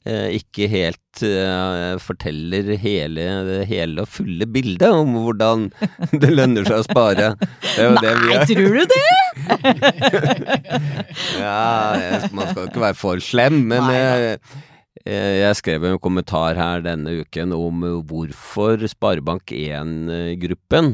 ikke 0.05 0.67
helt 0.69 1.23
uh, 1.25 1.97
forteller 1.97 2.67
hele, 2.77 3.23
hele 3.65 4.03
og 4.03 4.11
fulle 4.13 4.45
bildet 4.45 4.93
om 4.93 5.15
hvordan 5.23 5.63
det 6.21 6.29
lønner 6.29 6.61
seg 6.67 6.83
å 6.83 6.85
spare. 6.85 7.31
Nei, 7.73 8.37
tror 8.51 8.77
du 8.77 8.83
det? 8.91 9.15
ja, 11.41 11.97
man 12.29 12.45
skal 12.51 12.61
jo 12.61 12.69
ikke 12.69 12.85
være 12.85 12.99
for 12.99 13.17
slem, 13.23 13.63
men 13.71 13.89
jeg, 13.95 14.37
jeg 15.05 15.55
skrev 15.61 15.85
en 15.89 15.99
kommentar 16.03 16.53
her 16.59 16.81
denne 16.85 17.11
uken 17.23 17.49
om 17.57 17.75
hvorfor 18.05 18.85
Sparebank1-gruppen 18.93 20.87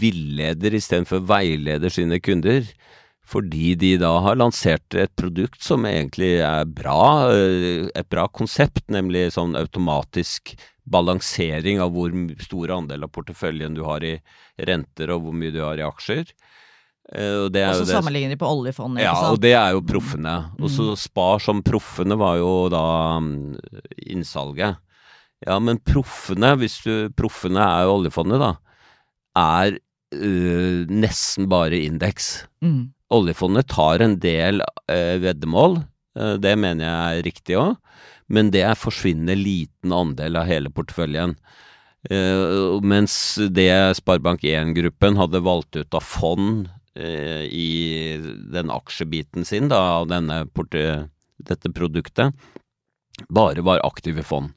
villeder 0.00 0.74
istedenfor 0.78 1.20
veileder 1.28 1.90
sine 1.92 2.18
kunder. 2.22 2.62
Fordi 3.24 3.72
de 3.80 3.94
da 4.02 4.10
har 4.20 4.36
lansert 4.36 4.94
et 5.00 5.12
produkt 5.16 5.62
som 5.64 5.86
egentlig 5.88 6.34
er 6.44 6.66
bra, 6.68 7.30
et 7.32 8.08
bra 8.12 8.26
konsept, 8.28 8.82
nemlig 8.92 9.30
sånn 9.32 9.56
automatisk 9.56 10.52
balansering 10.84 11.80
av 11.80 11.94
hvor 11.94 12.12
stor 12.44 12.74
andel 12.76 13.06
av 13.06 13.12
porteføljen 13.14 13.74
du 13.78 13.80
har 13.88 14.04
i 14.04 14.18
renter 14.68 15.14
og 15.14 15.24
hvor 15.24 15.32
mye 15.40 15.54
du 15.54 15.62
har 15.64 15.80
i 15.80 15.86
aksjer. 15.86 16.26
Eh, 17.14 17.44
og 17.46 17.52
det 17.52 17.62
er 17.64 17.72
så 17.72 17.86
det- 17.88 17.96
sammenligner 17.96 18.36
de 18.36 18.40
på 18.40 18.48
oljefondet, 18.48 19.02
Ja, 19.02 19.14
og 19.30 19.40
det 19.40 19.52
er 19.56 19.72
jo 19.72 19.80
proffene. 19.82 20.52
Og 20.60 20.68
så 20.68 20.90
Mm. 20.92 20.96
Spar 20.96 21.38
som 21.40 21.62
proffene 21.62 22.16
var 22.16 22.36
jo 22.36 22.68
da 22.68 23.18
mm, 23.20 23.56
innsalget. 24.08 24.76
Ja, 25.46 25.58
men 25.58 25.78
proffene, 25.78 26.56
hvis 26.56 26.82
du 26.84 27.08
Proffene 27.10 27.60
er 27.60 27.84
jo 27.84 27.98
oljefondet, 28.02 28.38
da. 28.40 28.56
Er 29.36 29.78
øh, 30.14 30.86
nesten 30.88 31.48
bare 31.48 31.72
indeks. 31.84 32.46
Mm. 32.62 32.92
Oljefondet 33.14 33.68
tar 33.70 34.02
en 34.02 34.16
del 34.22 34.62
eh, 34.90 35.16
veddemål, 35.22 35.78
eh, 36.18 36.36
det 36.42 36.54
mener 36.58 36.86
jeg 36.86 37.18
er 37.18 37.26
riktig 37.28 37.58
òg, 37.60 37.76
men 38.32 38.50
det 38.54 38.64
er 38.66 38.78
forsvinnende 38.78 39.36
liten 39.38 39.94
andel 39.94 40.40
av 40.40 40.48
hele 40.48 40.72
porteføljen. 40.74 41.36
Eh, 42.10 42.80
mens 42.84 43.36
det 43.54 43.70
Sparebank1-gruppen 44.00 45.20
hadde 45.20 45.44
valgt 45.44 45.78
ut 45.78 45.96
av 45.96 46.04
fond 46.04 46.66
eh, 46.98 47.46
i 47.48 47.70
den 48.52 48.72
aksjebiten 48.72 49.46
sin 49.48 49.70
da, 49.72 50.02
av 50.02 50.10
dette 50.10 51.72
produktet, 51.72 52.34
bare 53.30 53.64
var 53.64 53.84
aktive 53.86 54.24
fond. 54.26 54.52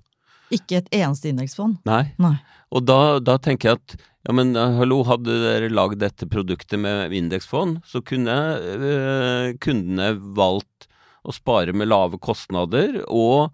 Ikke 0.54 0.80
et 0.82 0.88
eneste 0.96 1.30
indeksfond. 1.32 1.80
Nei. 1.88 2.06
Nei. 2.22 2.36
Og 2.72 2.84
da, 2.88 3.20
da 3.24 3.38
tenker 3.40 3.72
jeg 3.74 3.80
at 3.82 3.96
ja, 4.28 4.34
men 4.36 4.56
eh, 4.60 4.76
hallo, 4.80 5.02
hadde 5.08 5.38
dere 5.44 5.70
lagd 5.72 6.02
dette 6.04 6.28
produktet 6.28 6.80
med 6.84 7.14
indeksfond, 7.16 7.82
så 7.88 8.02
kunne 8.04 8.36
øh, 8.60 9.54
kundene 9.64 10.14
valgt 10.36 10.88
å 11.28 11.34
spare 11.36 11.72
med 11.76 11.88
lave 11.92 12.20
kostnader 12.24 13.02
og 13.08 13.54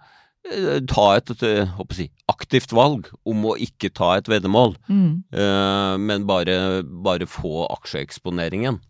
øh, 0.49 0.79
ta 0.89 1.05
et, 1.17 1.29
å 1.33 1.85
si, 1.93 2.07
aktivt 2.29 2.73
valg 2.73 3.09
om 3.29 3.45
å 3.49 3.55
ikke 3.61 3.93
ta 3.93 4.15
et 4.17 4.29
veddemål, 4.29 4.75
Mm. 4.89 5.23
øh, 5.33 5.93
men 6.01 6.25
bare, 6.29 6.57
bare 6.83 7.29
få 7.29 7.67
aksjeeksponeringen. 7.73 8.81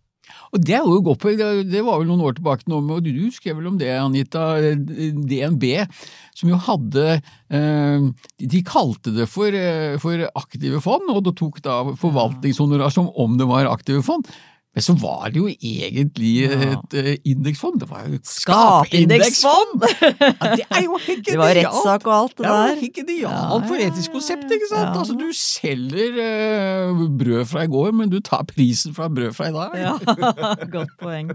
Og 0.54 0.62
det 0.64 0.76
er 0.78 0.86
jo 0.88 1.16
på, 1.20 1.34
det 1.36 1.82
var 1.86 2.00
vel 2.00 2.08
noen 2.10 2.24
år 2.28 2.38
tilbake 2.38 2.70
nå, 2.70 2.80
og 2.96 3.06
du 3.06 3.26
skrev 3.34 3.58
vel 3.60 3.72
om 3.72 3.80
det, 3.80 3.90
Anita, 3.98 4.46
DNB, 4.62 5.66
som 6.38 6.52
jo 6.52 6.60
hadde 6.68 7.06
eh, 7.18 8.06
De 8.40 8.64
kalte 8.68 9.14
det 9.16 9.28
for, 9.32 9.54
eh, 9.54 9.98
for 10.02 10.26
aktive 10.40 10.82
fond, 10.84 11.10
og 11.12 11.24
det 11.28 11.36
tok 11.40 11.62
da 11.66 11.82
forvaltningshonorar 12.00 12.94
som 12.94 13.12
om 13.20 13.38
det 13.40 13.50
var 13.50 13.72
aktive 13.72 14.04
fond. 14.06 14.30
Men 14.74 14.82
så 14.82 14.94
var 14.98 15.30
det 15.30 15.38
jo 15.38 15.48
egentlig 15.52 16.32
Ja. 16.50 16.58
et 16.74 16.94
eh, 16.98 17.18
indeksfond. 17.30 17.80
Det 17.84 17.90
var 17.90 18.08
jo 18.10 18.18
Skapindeksfond! 18.26 19.84
Ja, 20.02 20.56
det 20.58 20.66
er 20.70 20.84
jo 20.88 20.98
helt 20.98 21.26
Det 21.30 21.38
var 21.38 21.54
rettssak 21.58 22.08
og 22.10 22.14
alt 22.16 22.36
det 22.40 22.46
der. 22.48 22.54
det 22.54 22.72
er 22.74 22.82
ikke 22.88 23.04
genialt 23.04 23.54
Ja, 23.54 23.60
for 23.70 23.84
etisk 23.86 24.16
konsept, 24.16 24.48
ikke 24.50 24.70
sant? 24.72 24.90
ja. 24.90 25.04
Altså, 25.04 25.18
du 25.20 25.28
selger 25.38 26.18
uh, 26.18 27.04
brød 27.20 27.46
fra 27.52 27.66
i 27.68 27.70
går, 27.72 27.92
men 28.00 28.10
du 28.12 28.18
tar 28.26 28.44
prisen 28.50 28.96
fra 28.98 29.10
brød 29.14 29.34
fra 29.38 29.50
i 29.52 29.54
dag. 29.56 29.78
Ja, 29.78 29.94
godt 30.76 30.96
poeng. 31.02 31.30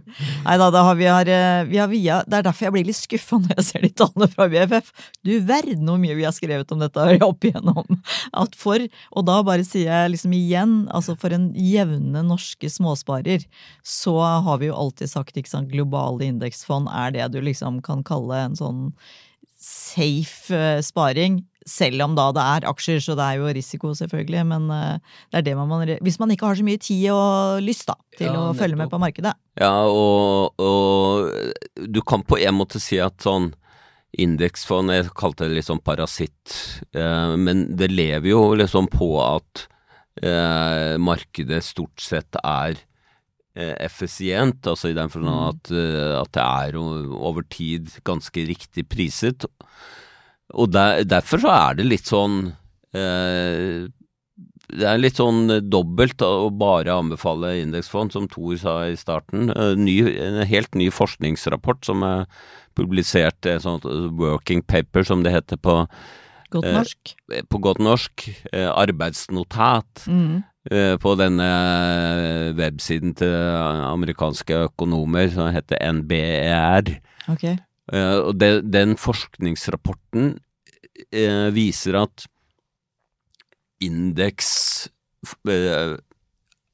Nei 0.45 0.57
da, 0.59 0.71
har 0.89 0.99
vi, 0.99 1.07
har, 1.11 1.31
eh, 1.31 1.63
vi 1.71 1.79
har 1.81 1.89
via 1.93 2.21
Det 2.27 2.41
er 2.41 2.47
derfor 2.49 2.69
jeg 2.69 2.75
blir 2.77 2.89
litt 2.91 2.99
skuffa 2.99 3.39
når 3.43 3.55
jeg 3.59 3.69
ser 3.69 3.87
de 3.87 3.93
tallene 4.03 4.29
fra 4.33 4.49
BFF. 4.51 4.91
Du 5.27 5.33
verden 5.47 5.87
hvor 5.89 6.01
mye 6.03 6.17
vi 6.19 6.27
har 6.27 6.35
skrevet 6.37 6.75
om 6.75 6.83
dette 6.83 7.07
opp 7.29 7.47
igjennom. 7.49 7.99
At 8.35 8.57
for, 8.59 8.83
og 9.15 9.27
da 9.29 9.39
bare 9.47 9.67
sier 9.67 9.89
jeg 9.93 10.15
liksom 10.17 10.35
igjen, 10.37 10.77
altså 10.95 11.15
for 11.19 11.35
en 11.37 11.51
jevne 11.55 12.23
norske 12.27 12.71
småsparer, 12.73 13.28
så 13.87 14.17
har 14.45 14.61
vi 14.63 14.71
jo 14.71 14.77
alltid 14.79 15.11
sagt 15.11 15.39
ikke 15.39 15.53
sant, 15.53 15.73
globale 15.73 16.29
indeksfond 16.29 16.91
er 16.93 17.15
det 17.15 17.31
du 17.35 17.41
liksom 17.45 17.83
kan 17.85 18.05
kalle 18.07 18.45
en 18.47 18.59
sånn 18.59 18.89
safe 19.59 20.55
eh, 20.55 20.81
sparing. 20.85 21.43
Selv 21.69 22.01
om 22.07 22.15
da 22.17 22.31
det 22.33 22.45
er 22.57 22.67
aksjer, 22.71 23.01
så 23.05 23.17
det 23.19 23.27
er 23.27 23.41
jo 23.43 23.53
risiko, 23.53 23.93
selvfølgelig. 23.99 24.45
Men 24.49 24.69
eh, 24.73 25.17
det 25.33 25.41
er 25.43 25.47
det 25.51 25.57
man, 25.59 25.69
man 25.69 25.95
Hvis 26.05 26.19
man 26.23 26.33
ikke 26.33 26.49
har 26.49 26.59
så 26.59 26.65
mye 26.65 26.81
tid 26.81 27.09
og 27.13 27.63
lyst 27.65 27.89
da, 27.91 27.99
til 28.17 28.31
Ja, 28.31 28.49
å 28.49 28.57
følge 28.57 28.79
med 28.79 28.93
på 28.93 29.01
markedet. 29.03 29.35
Ja, 29.61 29.75
og, 29.85 30.55
og 30.63 31.89
du 31.91 32.01
kan 32.07 32.25
på 32.25 32.39
en 32.41 32.57
måte 32.57 32.81
si 32.83 33.01
at 33.03 33.19
sånn 33.27 33.53
indeksfond, 34.19 34.93
jeg 34.95 35.11
kalte 35.19 35.51
det 35.51 35.65
sånn 35.67 35.83
parasitt, 35.85 36.55
eh, 36.97 37.35
men 37.37 37.67
det 37.77 37.91
lever 37.93 38.31
jo 38.31 38.43
liksom 38.57 38.89
på 38.93 39.11
at 39.21 39.67
eh, 40.23 40.97
markedet 40.97 41.61
stort 41.67 42.01
sett 42.03 42.39
er 42.41 42.79
eh, 42.79 42.87
effisient, 43.59 44.67
altså 44.67 44.93
i 44.93 44.97
den 44.97 45.11
forstand 45.13 45.45
at, 45.51 45.71
eh, 45.75 46.15
at 46.21 46.33
det 46.37 46.45
er 46.45 46.79
over 46.79 47.45
tid 47.51 47.91
ganske 48.07 48.47
riktig 48.49 48.87
priset. 48.91 49.47
Og 50.55 50.73
der, 50.73 51.05
derfor 51.05 51.43
så 51.43 51.55
er 51.55 51.79
det 51.79 51.89
litt 51.89 52.09
sånn 52.09 52.53
eh, 52.97 53.89
det 54.69 54.85
er 54.85 55.01
litt 55.01 55.17
sånn 55.17 55.49
dobbelt 55.65 56.21
å 56.25 56.51
bare 56.53 56.93
anbefale 56.93 57.55
indeksfond, 57.63 58.13
som 58.13 58.29
Thor 58.29 58.59
sa 58.61 58.75
i 58.85 58.99
starten. 59.01 59.49
Eh, 59.55 59.75
Ny, 59.81 59.97
en 60.21 60.43
helt 60.49 60.77
ny 60.77 60.91
forskningsrapport 60.93 61.89
som 61.89 62.05
er 62.05 62.27
publisert, 62.79 63.41
et 63.49 63.65
sånt 63.65 63.87
working 64.21 64.61
paper 64.63 65.07
som 65.09 65.25
det 65.25 65.33
heter 65.35 65.59
på, 65.59 65.81
Godt 66.51 66.65
Eh, 67.33 67.43
på 67.51 67.59
godt 67.61 67.79
norsk, 67.79 68.29
eh, 68.53 68.69
arbeidsnotat 68.71 70.07
Mm. 70.09 70.43
eh, 70.71 70.97
på 70.97 71.15
denne 71.19 71.49
websiden 72.57 73.15
til 73.15 73.29
amerikanske 73.29 74.55
økonomer 74.69 75.29
som 75.31 75.53
heter 75.53 75.77
NBER. 75.93 77.01
Okay. 77.29 77.59
Eh, 77.93 78.19
og 78.19 78.39
det, 78.41 78.73
den 78.73 78.97
forskningsrapporten 78.97 80.39
eh, 81.13 81.49
viser 81.55 82.03
at 82.03 82.27
indeks 83.81 84.89
eh, 85.49 85.97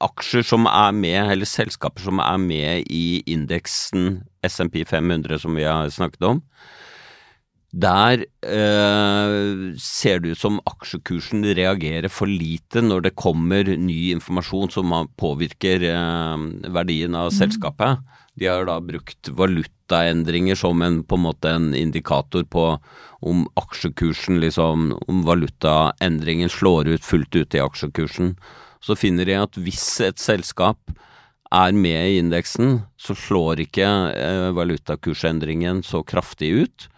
aksjer 0.05 0.45
som 0.47 0.67
er 0.67 0.93
med, 0.97 1.31
eller 1.33 1.49
selskaper 1.49 2.03
som 2.05 2.21
er 2.23 2.37
med 2.41 2.91
i 2.93 3.23
indeksen 3.31 4.23
SMP 4.45 4.83
500 4.87 5.39
som 5.41 5.55
vi 5.57 5.65
har 5.65 5.89
snakket 5.93 6.23
om, 6.29 6.43
der 7.75 8.23
eh, 8.47 9.75
ser 9.83 10.21
det 10.23 10.35
ut 10.35 10.41
som 10.41 10.61
aksjekursen 10.69 11.43
reagerer 11.59 12.13
for 12.13 12.31
lite 12.31 12.85
når 12.85 13.09
det 13.09 13.17
kommer 13.19 13.67
ny 13.67 14.13
informasjon 14.15 14.71
som 14.71 14.95
påvirker 15.19 15.83
eh, 15.91 16.45
verdien 16.75 17.19
av 17.19 17.33
selskapet. 17.35 17.99
De 18.39 18.47
har 18.51 18.67
da 18.69 18.79
brukt 18.83 19.31
valutaendringer 19.31 20.59
som 20.59 20.83
en, 20.87 21.03
på 21.03 21.19
en 21.19 21.27
måte 21.27 21.51
en 21.51 21.73
indikator 21.75 22.47
på 22.47 22.77
om 23.25 23.45
aksjekursen, 23.59 24.39
liksom, 24.43 24.91
om 25.09 25.23
valutaendringen 25.27 26.51
slår 26.53 26.93
ut 26.95 27.07
fullt 27.07 27.35
ut 27.35 27.55
i 27.57 27.63
aksjekursen. 27.63 28.35
Så 28.85 28.99
finner 29.01 29.27
de 29.27 29.39
at 29.41 29.57
hvis 29.57 29.87
et 30.05 30.21
selskap 30.21 30.79
er 31.55 31.73
med 31.75 32.11
i 32.11 32.19
indeksen, 32.21 32.83
så 33.01 33.17
slår 33.17 33.65
ikke 33.65 33.87
eh, 34.15 34.51
valutakursendringen 34.55 35.83
så 35.87 36.05
kraftig 36.07 36.53
ut. 36.67 36.91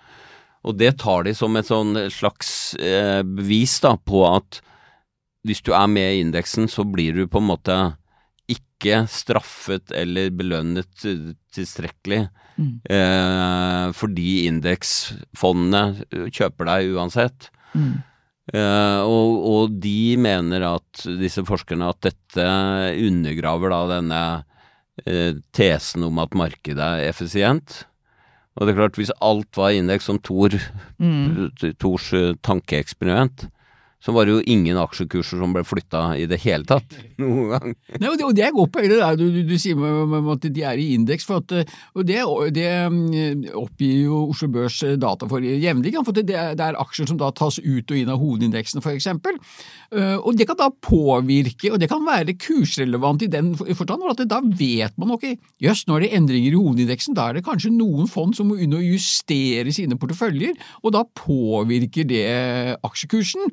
Og 0.66 0.78
det 0.80 0.96
tar 1.02 1.26
de 1.26 1.34
som 1.36 1.54
et 1.58 1.68
sånn 1.68 1.94
slags 2.12 2.50
eh, 2.80 3.22
bevis 3.22 3.78
da, 3.84 3.94
på 3.96 4.24
at 4.28 4.60
hvis 5.46 5.62
du 5.62 5.70
er 5.76 5.86
med 5.90 6.16
i 6.16 6.24
indeksen, 6.24 6.66
så 6.70 6.82
blir 6.82 7.14
du 7.14 7.28
på 7.30 7.38
en 7.38 7.50
måte 7.52 7.76
ikke 8.50 9.04
straffet 9.10 9.94
eller 9.94 10.34
belønnet 10.34 11.06
eh, 11.06 11.30
tilstrekkelig. 11.54 12.26
Mm. 12.56 12.74
Eh, 12.88 13.86
fordi 13.94 14.46
indeksfondene 14.48 16.06
eh, 16.10 16.28
kjøper 16.34 16.70
deg 16.72 16.92
uansett. 16.96 17.50
Mm. 17.76 17.94
Eh, 18.54 19.00
og, 19.02 19.38
og 19.50 19.78
de 19.82 20.16
mener 20.22 20.66
at, 20.68 21.06
disse 21.20 21.44
forskerne, 21.46 21.90
at 21.90 22.06
dette 22.06 22.46
undergraver 23.06 23.74
da 23.74 23.80
denne 23.96 24.22
eh, 25.04 25.34
tesen 25.56 26.06
om 26.06 26.22
at 26.22 26.36
markedet 26.38 26.90
er 27.00 27.10
effisient. 27.10 27.84
Og 28.56 28.66
det 28.66 28.72
er 28.72 28.78
klart, 28.78 28.96
hvis 28.96 29.12
alt 29.20 29.56
var 29.56 29.74
indeks 29.76 30.04
som 30.08 30.18
Thor, 30.24 30.54
Mm. 30.98 31.50
Thors 31.80 32.12
eh, 32.16 32.34
tankeeksperiment, 32.42 33.48
så 34.02 34.12
var 34.14 34.26
det 34.26 34.36
jo 34.36 34.42
ingen 34.52 34.78
aksjekurser 34.78 35.40
som 35.40 35.54
ble 35.54 35.64
flytta 35.66 36.02
i 36.20 36.26
det 36.30 36.38
hele 36.44 36.66
tatt 36.68 36.96
noen 37.22 37.52
gang. 37.54 37.76
Nei, 37.96 38.10
og 38.10 38.18
det, 38.18 38.26
og 38.28 38.34
det 38.36 38.46
er 38.46 38.54
godt 38.56 38.74
poeng 38.74 38.88
det 38.90 39.00
der 39.00 39.18
du, 39.18 39.26
du, 39.34 39.40
du 39.48 39.56
sier 39.60 39.78
med 39.78 40.30
at 40.36 40.48
de 40.58 40.66
er 40.68 40.82
i 40.82 40.90
indeks, 40.96 41.26
for 41.28 41.42
at, 41.42 41.56
eh, 41.56 41.76
og 41.96 42.06
det, 42.08 42.20
det 42.56 42.70
mm, 42.92 43.46
oppgir 43.56 44.06
jo 44.06 44.22
Oslo 44.30 44.50
Børs 44.52 44.78
eh, 44.86 44.98
data 45.00 45.28
for 45.30 45.44
jevnlig, 45.44 45.94
for 46.02 46.16
det, 46.16 46.28
det 46.30 46.68
er 46.68 46.80
aksjer 46.80 47.10
som 47.10 47.20
da 47.20 47.32
tas 47.34 47.60
ut 47.62 47.90
og 47.90 47.98
inn 47.98 48.12
av 48.12 48.22
hovedindeksen 48.22 48.84
eksempel, 48.86 49.40
Eh, 49.94 50.16
og 50.18 50.34
det 50.34 50.48
kan 50.48 50.58
da 50.58 50.66
påvirke, 50.82 51.70
og 51.70 51.78
det 51.78 51.88
kan 51.90 52.02
være 52.06 52.34
kursrelevant 52.42 53.22
i 53.22 53.30
den 53.30 53.52
forstand, 53.56 54.02
for 54.02 54.10
at 54.10 54.22
det, 54.22 54.28
da 54.32 54.40
vet 54.42 54.96
man 54.98 55.14
ok, 55.14 55.28
jøss, 55.62 55.84
nå 55.86 55.96
er 55.96 56.06
det 56.06 56.12
endringer 56.18 56.50
i 56.50 56.58
hovedindeksen, 56.58 57.14
da 57.14 57.28
er 57.28 57.38
det 57.38 57.46
kanskje 57.46 57.74
noen 57.74 58.10
fond 58.10 58.34
som 58.36 58.50
må 58.50 58.58
inn 58.62 58.74
og 58.74 58.84
justere 58.84 59.72
sine 59.74 59.98
porteføljer, 60.00 60.56
og 60.82 60.96
da 60.96 61.04
påvirker 61.06 62.08
det 62.10 62.26
aksjekursen. 62.86 63.52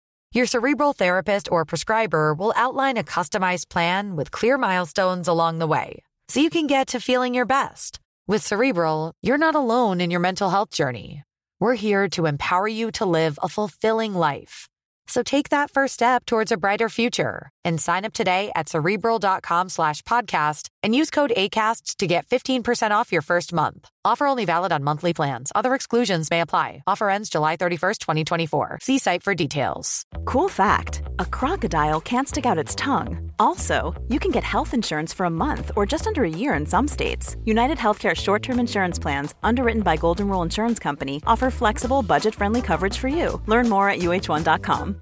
Your 0.33 0.45
cerebral 0.45 0.93
therapist 0.93 1.51
or 1.51 1.65
prescriber 1.65 2.33
will 2.33 2.53
outline 2.55 2.95
a 2.95 3.03
customized 3.03 3.67
plan 3.67 4.15
with 4.15 4.31
clear 4.31 4.57
milestones 4.57 5.27
along 5.27 5.59
the 5.59 5.67
way 5.67 6.03
so 6.29 6.39
you 6.39 6.49
can 6.49 6.67
get 6.67 6.87
to 6.87 7.01
feeling 7.01 7.33
your 7.33 7.45
best. 7.45 7.99
With 8.29 8.41
Cerebral, 8.41 9.11
you're 9.21 9.37
not 9.37 9.55
alone 9.55 9.99
in 9.99 10.09
your 10.09 10.21
mental 10.21 10.49
health 10.49 10.69
journey. 10.69 11.23
We're 11.59 11.73
here 11.73 12.07
to 12.09 12.27
empower 12.27 12.69
you 12.69 12.91
to 12.91 13.05
live 13.05 13.37
a 13.43 13.49
fulfilling 13.49 14.13
life. 14.13 14.69
So 15.07 15.21
take 15.21 15.49
that 15.49 15.69
first 15.69 15.95
step 15.95 16.25
towards 16.25 16.53
a 16.53 16.57
brighter 16.57 16.87
future 16.87 17.49
and 17.65 17.81
sign 17.81 18.05
up 18.05 18.13
today 18.13 18.53
at 18.55 18.69
cerebral.com 18.69 19.67
slash 19.67 20.01
podcast 20.03 20.69
and 20.83 20.95
use 20.95 21.09
code 21.09 21.33
ACAST 21.35 21.97
to 21.97 22.07
get 22.07 22.27
15% 22.27 22.91
off 22.91 23.11
your 23.11 23.21
first 23.21 23.53
month. 23.53 23.89
Offer 24.03 24.27
only 24.27 24.45
valid 24.45 24.71
on 24.71 24.83
monthly 24.83 25.13
plans. 25.13 25.51
Other 25.53 25.73
exclusions 25.75 26.29
may 26.31 26.41
apply. 26.41 26.83
Offer 26.87 27.09
ends 27.09 27.29
July 27.29 27.57
31st, 27.57 27.99
2024. 27.99 28.79
See 28.81 28.97
site 28.97 29.23
for 29.23 29.35
details. 29.35 30.05
Cool 30.25 30.49
fact 30.49 31.01
a 31.19 31.25
crocodile 31.25 32.01
can't 32.01 32.27
stick 32.27 32.45
out 32.45 32.57
its 32.57 32.75
tongue. 32.75 33.31
Also, 33.37 33.93
you 34.07 34.19
can 34.19 34.31
get 34.31 34.43
health 34.43 34.73
insurance 34.73 35.13
for 35.13 35.25
a 35.25 35.29
month 35.29 35.71
or 35.75 35.85
just 35.85 36.07
under 36.07 36.23
a 36.23 36.29
year 36.41 36.53
in 36.53 36.65
some 36.65 36.87
states. 36.87 37.35
United 37.45 37.77
Healthcare 37.77 38.15
short 38.15 38.41
term 38.43 38.59
insurance 38.59 38.99
plans, 38.99 39.35
underwritten 39.43 39.81
by 39.83 39.97
Golden 39.97 40.27
Rule 40.27 40.41
Insurance 40.41 40.79
Company, 40.79 41.21
offer 41.27 41.51
flexible, 41.51 42.01
budget 42.01 42.35
friendly 42.35 42.61
coverage 42.61 42.97
for 42.97 43.07
you. 43.07 43.41
Learn 43.45 43.69
more 43.69 43.89
at 43.89 43.99
uh1.com. 43.99 45.01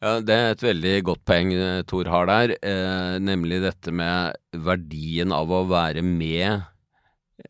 Ja, 0.00 0.16
Det 0.24 0.32
er 0.34 0.54
et 0.54 0.62
veldig 0.64 0.94
godt 1.04 1.24
poeng 1.28 1.52
eh, 1.52 1.82
Tor 1.88 2.08
har 2.08 2.28
der, 2.30 2.54
eh, 2.64 3.18
nemlig 3.20 3.60
dette 3.60 3.92
med 3.92 4.38
verdien 4.56 5.32
av 5.32 5.52
å 5.52 5.66
være 5.68 6.00
med 6.02 6.62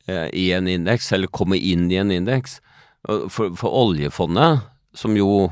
eh, 0.09 0.29
i 0.35 0.51
en 0.57 0.67
indeks, 0.67 1.13
eller 1.15 1.31
komme 1.31 1.59
inn 1.59 1.87
i 1.93 2.01
en 2.03 2.11
indeks. 2.11 2.59
For, 3.07 3.55
for 3.57 3.73
oljefondet, 3.73 4.67
som 4.93 5.15
jo 5.17 5.49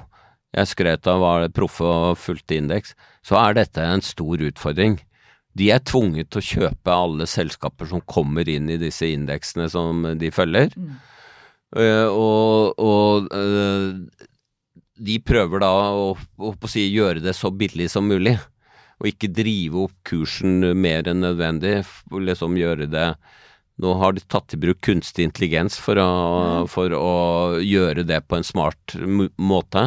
jeg 0.52 0.68
skrøt 0.72 1.06
av 1.08 1.22
var 1.22 1.46
proffe 1.54 1.86
og 1.86 2.18
fulgte 2.20 2.58
indeks, 2.58 2.94
så 3.24 3.38
er 3.40 3.56
dette 3.56 3.84
en 3.84 4.02
stor 4.04 4.42
utfordring. 4.48 4.98
De 5.58 5.70
er 5.72 5.82
tvunget 5.86 6.30
til 6.32 6.40
å 6.40 6.48
kjøpe 6.48 6.94
alle 6.94 7.28
selskaper 7.28 7.88
som 7.90 8.02
kommer 8.10 8.48
inn 8.48 8.68
i 8.70 8.78
disse 8.80 9.08
indeksene 9.08 9.68
som 9.72 10.04
de 10.18 10.32
følger. 10.34 10.74
Mm. 10.76 10.98
Uh, 11.76 12.08
og, 12.08 12.78
og 12.80 13.26
uh, 13.28 14.27
de 14.98 15.18
prøver 15.22 15.62
da 15.62 15.72
å, 15.94 16.12
å, 16.16 16.52
å 16.52 16.70
si, 16.70 16.86
gjøre 16.92 17.22
det 17.24 17.34
så 17.36 17.50
billig 17.54 17.88
som 17.92 18.08
mulig, 18.10 18.36
og 18.98 19.10
ikke 19.10 19.30
drive 19.30 19.84
opp 19.86 19.94
kursen 20.08 20.72
mer 20.78 21.08
enn 21.10 21.22
nødvendig. 21.22 21.80
Liksom 22.10 22.58
gjøre 22.58 22.90
det 22.90 23.12
Nå 23.78 23.92
har 24.00 24.10
de 24.10 24.24
tatt 24.26 24.56
i 24.56 24.58
bruk 24.58 24.80
kunstig 24.82 25.22
intelligens 25.22 25.76
for 25.78 26.00
å, 26.02 26.06
for 26.66 26.90
å 26.98 27.12
gjøre 27.62 28.02
det 28.02 28.16
på 28.26 28.34
en 28.34 28.46
smart 28.46 28.96
måte. 29.38 29.84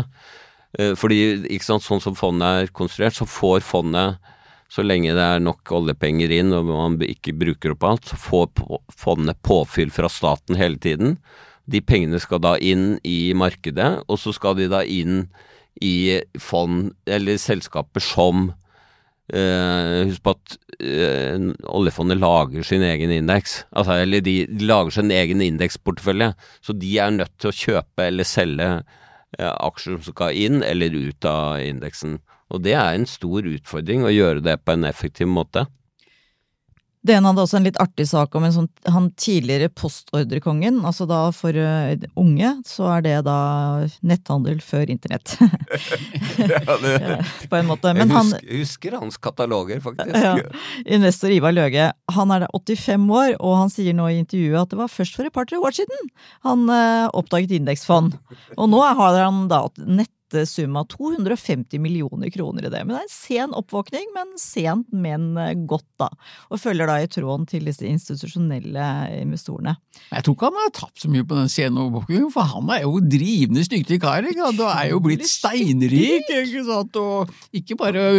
Eh, 0.80 0.93
fordi 0.95 1.17
ikke 1.52 1.67
sant, 1.67 1.84
sånn 1.84 2.00
som 2.00 2.15
fondet 2.15 2.62
er 2.62 2.71
konstruert, 2.71 3.17
så 3.19 3.28
får 3.28 3.60
fondet 3.67 4.32
så 4.71 4.86
lenge 4.86 5.12
det 5.12 5.24
er 5.26 5.43
nok 5.43 5.67
oljepenger 5.76 6.32
inn 6.32 6.54
og 6.56 6.69
man 6.69 6.95
ikke 7.04 7.36
bruker 7.36 7.74
opp 7.74 7.84
alt, 7.89 8.08
så 8.08 8.15
får 8.15 8.54
fondet 8.95 9.41
påfyll 9.43 9.91
fra 9.91 10.08
staten 10.08 10.56
hele 10.56 10.80
tiden. 10.80 11.17
De 11.71 11.81
pengene 11.86 12.19
skal 12.21 12.41
da 12.43 12.55
inn 12.60 12.97
i 13.07 13.34
markedet, 13.38 14.03
og 14.07 14.19
så 14.19 14.34
skal 14.36 14.57
de 14.60 14.69
da 14.71 14.84
inn 14.84 15.25
i 15.81 16.19
fond 16.41 16.91
eller 17.10 17.39
selskaper 17.39 18.03
som 18.03 18.49
uh, 18.51 20.07
Husk 20.07 20.23
på 20.25 20.34
at 20.36 20.57
uh, 20.84 21.51
oljefondet 21.71 22.19
lager 22.19 22.65
sin 22.67 22.84
egen 22.86 23.13
indeks. 23.15 23.62
Altså, 23.71 24.01
eller 24.03 24.23
de, 24.25 24.36
lager 24.62 24.97
sin 24.97 25.13
egen 25.15 25.43
indeksportefølje, 25.45 26.34
så 26.62 26.75
de 26.77 26.97
er 26.99 27.15
nødt 27.15 27.38
til 27.39 27.51
å 27.51 27.60
kjøpe 27.62 28.10
eller 28.10 28.27
selge 28.27 28.71
uh, 28.81 29.53
aksjer 29.53 29.97
som 29.97 30.15
skal 30.15 30.38
inn 30.38 30.62
eller 30.67 30.97
ut 30.97 31.29
av 31.29 31.62
indeksen. 31.63 32.19
Og 32.51 32.65
det 32.65 32.75
er 32.75 32.97
en 32.97 33.07
stor 33.07 33.47
utfordring 33.47 34.03
å 34.03 34.12
gjøre 34.12 34.43
det 34.43 34.60
på 34.65 34.75
en 34.75 34.88
effektiv 34.89 35.29
måte. 35.31 35.65
DN 37.01 37.25
hadde 37.25 37.41
også 37.41 37.57
en 37.57 37.65
litt 37.65 37.79
artig 37.81 38.05
sak 38.11 38.35
om 38.37 38.43
en 38.45 38.53
sånn, 38.53 38.67
han 38.93 39.07
tidligere 39.17 39.71
postordrekongen. 39.73 40.83
Altså 40.85 41.07
da 41.09 41.23
for 41.33 41.57
uh, 41.57 41.95
unge 42.19 42.51
så 42.67 42.91
er 42.95 43.05
det 43.07 43.15
da 43.25 43.37
netthandel 44.05 44.61
før 44.61 44.91
internett. 44.93 45.33
ja, 46.37 46.77
det, 46.83 46.93
På 47.51 47.57
en 47.57 47.71
måte. 47.71 47.95
Men 47.97 48.13
jeg 48.13 48.13
husker, 48.13 48.37
han, 48.37 48.61
husker 48.61 48.99
hans 49.01 49.17
kataloger, 49.17 49.81
faktisk. 49.81 50.21
Ja, 50.21 50.35
investor 50.85 51.33
Ivar 51.33 51.57
Løge. 51.57 51.89
Han 52.13 52.35
er 52.35 52.45
da 52.45 52.53
85 52.53 53.09
år, 53.17 53.35
og 53.39 53.57
han 53.63 53.73
sier 53.73 53.97
nå 53.97 54.05
i 54.11 54.21
intervjuet 54.21 54.61
at 54.61 54.75
det 54.75 54.81
var 54.83 54.93
først 54.93 55.17
for 55.17 55.25
et 55.25 55.33
par-tre 55.33 55.57
år 55.57 55.81
siden 55.81 56.09
han 56.45 56.69
uh, 56.69 57.09
oppdaget 57.17 57.57
indeksfond. 57.57 58.13
Og 58.59 58.69
nå 58.69 58.85
har 58.85 59.23
han 59.25 59.47
da 59.49 59.65
nett 59.81 60.13
sum 60.49 60.77
av 60.79 60.87
250 60.91 61.81
millioner 61.83 62.31
kroner 62.33 62.67
i 62.67 62.71
det. 62.73 62.83
Men 62.85 62.95
det 62.95 63.01
er 63.01 63.07
en 63.07 63.13
sen 63.13 63.55
oppvåkning, 63.57 64.09
men 64.15 64.33
sent, 64.39 64.87
men 64.93 65.31
eh, 65.39 65.53
godt, 65.69 65.87
da. 66.01 66.09
Og 66.49 66.61
følger 66.61 66.89
da 66.89 66.97
i 67.01 67.09
tråden 67.11 67.47
til 67.49 67.67
disse 67.67 67.85
institusjonelle 67.87 68.87
investorene. 69.19 69.75
Jeg 70.09 70.25
tror 70.25 70.37
ikke 70.37 70.49
han 70.49 70.59
har 70.61 70.73
tapt 70.77 71.03
så 71.03 71.11
mye 71.11 71.27
på 71.27 71.37
den 71.39 71.51
sene 71.51 71.85
oppvåkningen, 71.85 72.31
for 72.33 72.49
han 72.53 72.73
er 72.75 72.85
jo 72.85 72.97
drivende 73.03 73.67
dyktig 73.71 74.01
kar. 74.03 74.25
Og 74.31 74.65
er 74.71 74.89
jo 74.91 75.03
blitt 75.03 75.27
steinrik, 75.29 76.27
ikke 76.27 76.65
sant. 76.67 76.99
Og 77.01 77.31
ikke 77.55 77.79
bare 77.79 78.09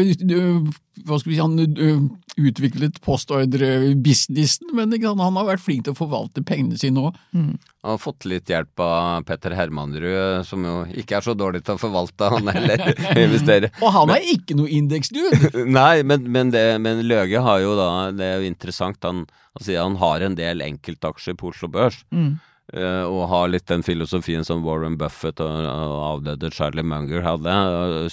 hva 1.07 1.17
skal 1.19 1.33
vi 1.33 1.37
si, 1.39 1.41
han 1.41 2.11
utviklet 2.37 2.99
postordre-businessen, 3.05 4.73
men 4.77 4.93
han 4.93 5.39
har 5.39 5.47
vært 5.49 5.65
flink 5.65 5.87
til 5.87 5.95
å 5.95 5.99
forvalte 5.99 6.45
pengene 6.45 6.77
sine 6.81 7.09
òg. 7.09 7.17
Mm. 7.33 7.55
Han 7.83 7.95
har 7.95 8.01
fått 8.01 8.27
litt 8.29 8.53
hjelp 8.53 8.83
av 8.85 9.25
Petter 9.29 9.57
Hermanrud, 9.57 10.45
som 10.47 10.65
jo 10.69 10.77
ikke 11.01 11.19
er 11.19 11.27
så 11.27 11.35
dårlig 11.37 11.65
til 11.65 11.79
å 11.79 11.83
forvalte, 11.83 12.29
han 12.35 12.53
heller. 12.53 12.85
investere. 13.25 13.73
Og 13.81 13.93
han 13.97 14.13
er 14.15 14.29
ikke 14.35 14.57
noe 14.59 14.71
indeksdude! 14.73 15.53
Nei, 15.81 16.05
men, 16.07 16.29
men, 16.29 16.53
det, 16.55 16.67
men, 16.85 17.05
Løge 17.09 17.43
har 17.45 17.65
jo 17.65 17.75
da, 17.79 17.91
det 18.15 18.29
er 18.29 18.41
jo 18.41 18.53
interessant, 18.53 19.01
han, 19.09 19.27
altså, 19.57 19.77
han 19.81 19.99
har 20.03 20.29
en 20.29 20.39
del 20.39 20.65
enkeltaksjer 20.69 21.41
på 21.41 21.53
Oslo 21.55 21.73
Børs. 21.73 22.03
Mm. 22.13 22.37
Uh, 22.73 23.05
og 23.05 23.27
har 23.29 23.51
litt 23.51 23.67
den 23.69 23.83
filosofien 23.85 24.47
som 24.49 24.63
Warren 24.65 24.95
Buffett 24.97 25.43
og, 25.45 25.51
og 25.51 25.99
avdøde 26.07 26.53
Charlie 26.55 26.87
Munger 26.87 27.25
hadde. 27.27 27.57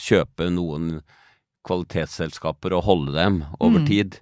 Kjøpe 0.01 0.49
noen 0.51 0.97
kvalitetsselskaper 1.67 2.75
og 2.77 2.85
holde 2.87 3.15
dem 3.17 3.41
over 3.59 3.83
mm. 3.83 3.87
tid. 3.89 4.19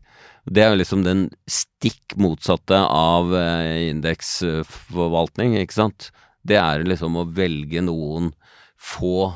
Det 0.48 0.64
er 0.64 0.72
jo 0.72 0.82
liksom 0.82 1.04
den 1.04 1.28
stikk 1.50 2.16
motsatte 2.20 2.78
av 2.80 3.34
eh, 3.36 3.90
indeksforvaltning, 3.92 5.58
ikke 5.60 5.78
sant. 5.78 6.10
Det 6.48 6.58
er 6.60 6.86
liksom 6.88 7.20
å 7.20 7.28
velge 7.36 7.84
noen 7.84 8.32
få 8.80 9.34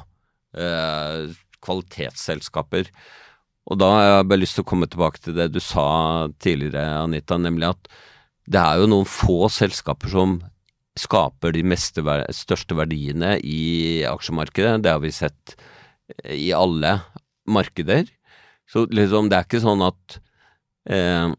eh, 0.55 1.33
kvalitetsselskaper. 1.61 2.89
Og 3.71 3.77
da 3.81 3.89
har 3.93 4.05
jeg 4.05 4.29
bare 4.31 4.41
lyst 4.41 4.57
til 4.57 4.65
å 4.65 4.71
komme 4.71 4.89
tilbake 4.89 5.21
til 5.21 5.35
det 5.37 5.51
du 5.53 5.59
sa 5.63 6.29
tidligere, 6.41 7.03
Anita, 7.03 7.37
nemlig 7.37 7.73
at 7.73 7.91
det 8.51 8.61
er 8.61 8.81
jo 8.81 8.89
noen 8.89 9.07
få 9.07 9.45
selskaper 9.53 10.11
som 10.11 10.39
skaper 10.99 11.53
de 11.55 11.61
meste, 11.63 12.03
største 12.35 12.75
verdiene 12.75 13.37
i 13.47 14.03
aksjemarkedet. 14.09 14.81
Det 14.83 14.91
har 14.91 15.03
vi 15.03 15.13
sett 15.15 15.55
i 16.27 16.49
alle 16.55 16.97
markeder. 17.53 18.09
Så 18.69 18.85
liksom, 18.93 19.29
det 19.31 19.39
er 19.39 19.47
ikke 19.47 19.63
sånn 19.63 19.83
at 19.85 20.19
eh, 20.89 21.31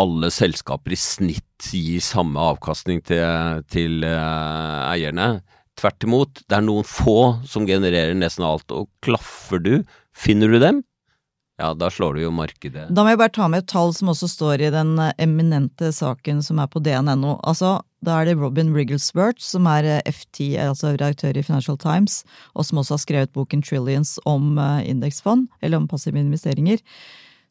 alle 0.00 0.30
selskaper 0.34 0.94
i 0.94 1.00
snitt 1.00 1.70
gir 1.72 2.02
samme 2.04 2.40
avkastning 2.52 3.02
til, 3.06 3.62
til 3.72 4.04
eh, 4.06 4.80
eierne. 4.92 5.30
Tvert 5.76 6.06
imot, 6.08 6.42
det 6.48 6.58
er 6.58 6.64
noen 6.64 6.86
få 6.88 7.42
som 7.48 7.66
genererer 7.68 8.16
nesten 8.16 8.46
alt, 8.48 8.72
og 8.72 8.88
klaffer 9.04 9.60
du, 9.60 9.74
finner 10.16 10.52
du 10.52 10.60
dem, 10.62 10.84
ja, 11.56 11.74
da 11.74 11.88
slår 11.90 12.14
du 12.14 12.20
jo 12.26 12.30
markedet. 12.36 12.90
Da 12.92 13.02
må 13.02 13.14
jeg 13.14 13.20
bare 13.20 13.32
ta 13.32 13.46
med 13.48 13.62
et 13.64 13.70
tall 13.72 13.94
som 13.96 14.10
også 14.12 14.28
står 14.28 14.66
i 14.66 14.72
den 14.74 14.92
eh, 15.00 15.14
eminente 15.24 15.88
saken 15.94 16.42
som 16.44 16.60
er 16.60 16.68
på 16.68 16.82
DNNO. 16.84 17.38
Altså, 17.48 17.78
da 18.04 18.18
er 18.20 18.28
det 18.28 18.36
Robin 18.36 18.74
Rigglesworth, 18.76 19.40
som 19.40 19.68
er 19.70 19.88
eh, 19.88 20.10
FT, 20.12 20.50
altså 20.60 20.92
redaktør 20.92 21.32
i 21.32 21.44
Financial 21.46 21.78
Times, 21.80 22.20
og 22.52 22.68
som 22.68 22.82
også 22.82 22.98
har 22.98 23.04
skrevet 23.06 23.32
boken 23.36 23.64
Trillions 23.64 24.18
om 24.28 24.58
eh, 24.60 24.82
indeksfond, 24.90 25.48
eller 25.64 25.80
om 25.80 25.88
passive 25.88 26.20
investeringer. 26.20 26.84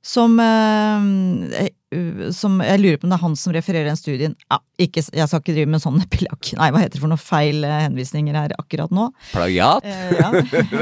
Som 0.06 0.38
uh, 0.38 1.02
som 2.36 2.60
Jeg 2.64 2.82
lurer 2.82 3.00
på 3.00 3.08
om 3.08 3.14
det 3.14 3.18
er 3.18 3.24
han 3.24 3.38
som 3.40 3.54
refererer 3.56 3.90
den 3.90 4.00
studien. 4.00 4.36
Ja, 4.52 4.60
ikke, 4.82 5.04
jeg 5.04 5.30
skal 5.30 5.42
ikke 5.42 5.56
drive 5.56 5.72
med 5.74 5.84
sånn 5.84 6.02
pilak... 6.14 6.52
Nei, 6.60 6.70
hva 6.74 6.84
heter 6.84 6.98
det 6.98 7.04
for 7.04 7.12
noen 7.12 7.22
feil 7.22 7.66
uh, 7.66 7.78
henvisninger 7.86 8.38
her 8.38 8.56
akkurat 8.60 8.94
nå? 8.96 9.08
Plagiat? 9.32 9.86
Eh, 9.86 10.14
ja. 10.20 10.30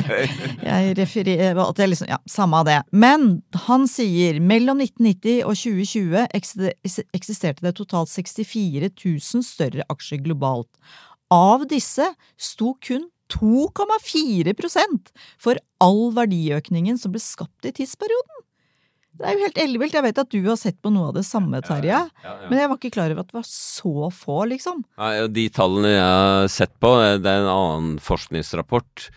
Jeg 0.74 0.94
refererer 0.98 1.60
at 1.64 1.80
jeg 1.80 1.92
liksom, 1.92 2.10
ja, 2.10 2.20
Samme 2.30 2.62
av 2.62 2.68
det. 2.68 2.78
Men 2.96 3.42
han 3.68 3.88
sier 3.90 4.40
mellom 4.44 4.82
1990 4.84 5.44
og 5.48 5.58
2020 5.60 7.08
eksisterte 7.16 7.66
det 7.66 7.76
totalt 7.78 8.12
64 8.12 8.90
000 8.92 9.46
større 9.46 9.88
aksjer 9.92 10.22
globalt. 10.24 10.70
Av 11.34 11.66
disse 11.70 12.08
sto 12.38 12.74
kun 12.84 13.08
2,4% 13.34 15.12
for 15.42 15.60
all 15.82 16.12
verdiøkningen 16.16 17.00
som 17.00 17.14
ble 17.14 17.22
skapt 17.24 17.68
i 17.68 17.74
tidsperioden. 17.76 18.43
Det 19.20 19.28
er 19.30 19.36
jo 19.38 19.44
helt 19.46 19.60
ellevilt. 19.62 19.94
Jeg 19.94 20.06
vet 20.08 20.22
at 20.24 20.32
du 20.34 20.40
har 20.48 20.58
sett 20.58 20.80
på 20.82 20.90
noe 20.94 21.12
av 21.12 21.18
det 21.18 21.26
samme, 21.28 21.60
Terje. 21.66 22.00
Men 22.50 22.58
jeg 22.58 22.70
var 22.72 22.80
ikke 22.80 22.94
klar 22.96 23.14
over 23.14 23.22
at 23.22 23.30
det 23.30 23.38
var 23.38 23.46
så 23.50 24.08
få, 24.14 24.40
liksom. 24.50 24.82
Nei, 24.98 25.12
De 25.36 25.44
tallene 25.54 25.92
jeg 25.94 26.08
har 26.08 26.48
sett 26.52 26.74
på, 26.82 26.94
eh, 27.04 27.20
det 27.22 27.30
er 27.30 27.44
en 27.44 27.52
annen 27.54 28.00
forskningsrapport, 28.02 29.10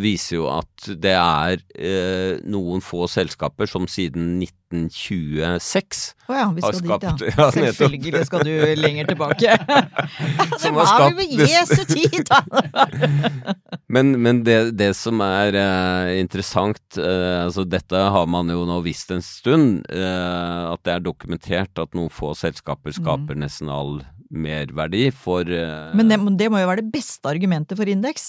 viser 0.00 0.38
jo 0.38 0.46
at 0.48 0.86
det 1.04 1.12
er 1.12 1.60
eh, 1.76 2.38
noen 2.48 2.80
få 2.80 3.04
selskaper 3.12 3.68
som 3.68 3.84
siden 3.90 4.38
1926 4.40 6.14
oh 6.30 6.34
ja, 6.36 6.46
vi 6.56 6.62
Har 6.64 6.72
skal 6.72 6.80
dit, 6.82 6.90
skapt- 6.90 7.20
ja. 7.28 7.34
ja. 7.36 7.48
Selvfølgelig 7.52 8.22
skal 8.26 8.44
du 8.48 8.52
lenger 8.80 9.10
tilbake. 9.10 9.52
det 10.50 10.60
Som 10.62 10.74
har 10.74 10.80
var 10.80 10.86
jo 10.86 10.88
skapt 10.88 11.18
ved 11.20 11.28
Jesu 11.44 11.84
tid, 11.92 12.24
da! 12.30 12.40
Men, 13.96 14.16
men 14.20 14.40
det, 14.42 14.56
det 14.80 14.88
som 14.98 15.20
er 15.22 15.54
eh, 15.60 16.16
interessant, 16.18 16.80
eh, 16.98 17.44
altså 17.44 17.62
dette 17.70 17.94
har 17.94 18.26
man 18.26 18.50
jo 18.50 18.64
nå 18.66 18.80
visst 18.82 19.12
en 19.14 19.22
stund, 19.22 19.84
eh, 19.94 20.62
at 20.72 20.82
det 20.84 20.96
er 20.96 21.04
dokumentert 21.06 21.78
at 21.78 21.94
noen 21.94 22.10
få 22.10 22.32
selskaper 22.36 22.96
skaper 22.96 23.38
nesten 23.38 23.70
all 23.70 24.00
merverdi 24.34 25.06
for 25.14 25.46
eh, 25.46 25.94
Men 25.94 26.10
det, 26.10 26.18
det 26.42 26.50
må 26.50 26.58
jo 26.64 26.66
være 26.72 26.82
det 26.82 26.90
beste 26.98 27.30
argumentet 27.30 27.78
for 27.78 27.86
indeks. 27.88 28.26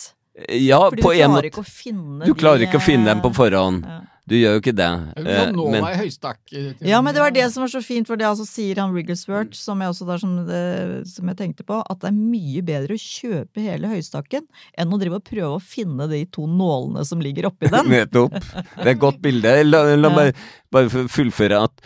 Ja, 0.54 0.84
Fordi 0.92 1.02
på 1.02 1.14
du 1.16 1.22
en 1.24 1.32
måte. 1.34 2.28
Du 2.28 2.36
klarer 2.38 2.62
de, 2.62 2.68
ikke 2.70 2.78
å 2.78 2.86
finne 2.86 3.10
dem 3.10 3.24
på 3.24 3.32
forhånd. 3.34 3.86
Ja. 3.88 4.02
Du 4.28 4.36
gjør 4.36 4.58
jo 4.58 4.60
ikke 4.60 4.74
det. 4.76 4.88
Eh, 5.24 5.52
nå 5.56 5.66
men- 5.72 5.82
meg 5.86 5.96
høystakk. 6.02 6.40
eh, 6.52 6.74
Ja, 6.84 7.00
men 7.02 7.14
det 7.16 7.22
var 7.24 7.32
det 7.32 7.46
som 7.54 7.62
var 7.64 7.70
så 7.72 7.82
fint, 7.82 8.06
for 8.06 8.18
det 8.20 8.26
altså 8.28 8.46
sier 8.46 8.76
han 8.76 8.94
Wigglesworth, 8.94 9.56
som 9.56 9.80
jeg 9.80 9.88
også 9.90 10.06
der 10.06 10.18
som, 10.20 10.34
det, 10.46 11.08
som 11.08 11.28
jeg 11.32 11.38
tenkte 11.38 11.64
på, 11.64 11.80
at 11.90 12.00
det 12.02 12.10
er 12.10 12.18
mye 12.18 12.62
bedre 12.62 12.94
å 12.94 13.00
kjøpe 13.00 13.64
hele 13.64 13.88
høystakken 13.88 14.44
enn 14.78 14.92
å 14.92 15.00
drive 15.00 15.16
og 15.22 15.24
prøve 15.24 15.56
å 15.56 15.64
finne 15.64 16.10
de 16.12 16.26
to 16.26 16.46
nålene 16.46 17.06
som 17.08 17.24
ligger 17.24 17.48
oppi 17.48 17.72
den. 17.72 17.88
Nettopp. 17.96 18.36
Det 18.36 18.84
er 18.84 18.92
et 18.94 19.00
godt 19.00 19.22
bilde. 19.24 19.64
La, 19.64 19.96
la 19.96 20.10
meg 20.14 20.36
bare 20.70 20.90
fullføre 21.08 21.64
at 21.64 21.82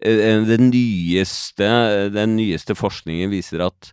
den 0.00 0.70
nyeste, 0.70 1.66
den 2.14 2.36
nyeste 2.38 2.72
forskningen 2.78 3.28
viser 3.34 3.66
at 3.66 3.90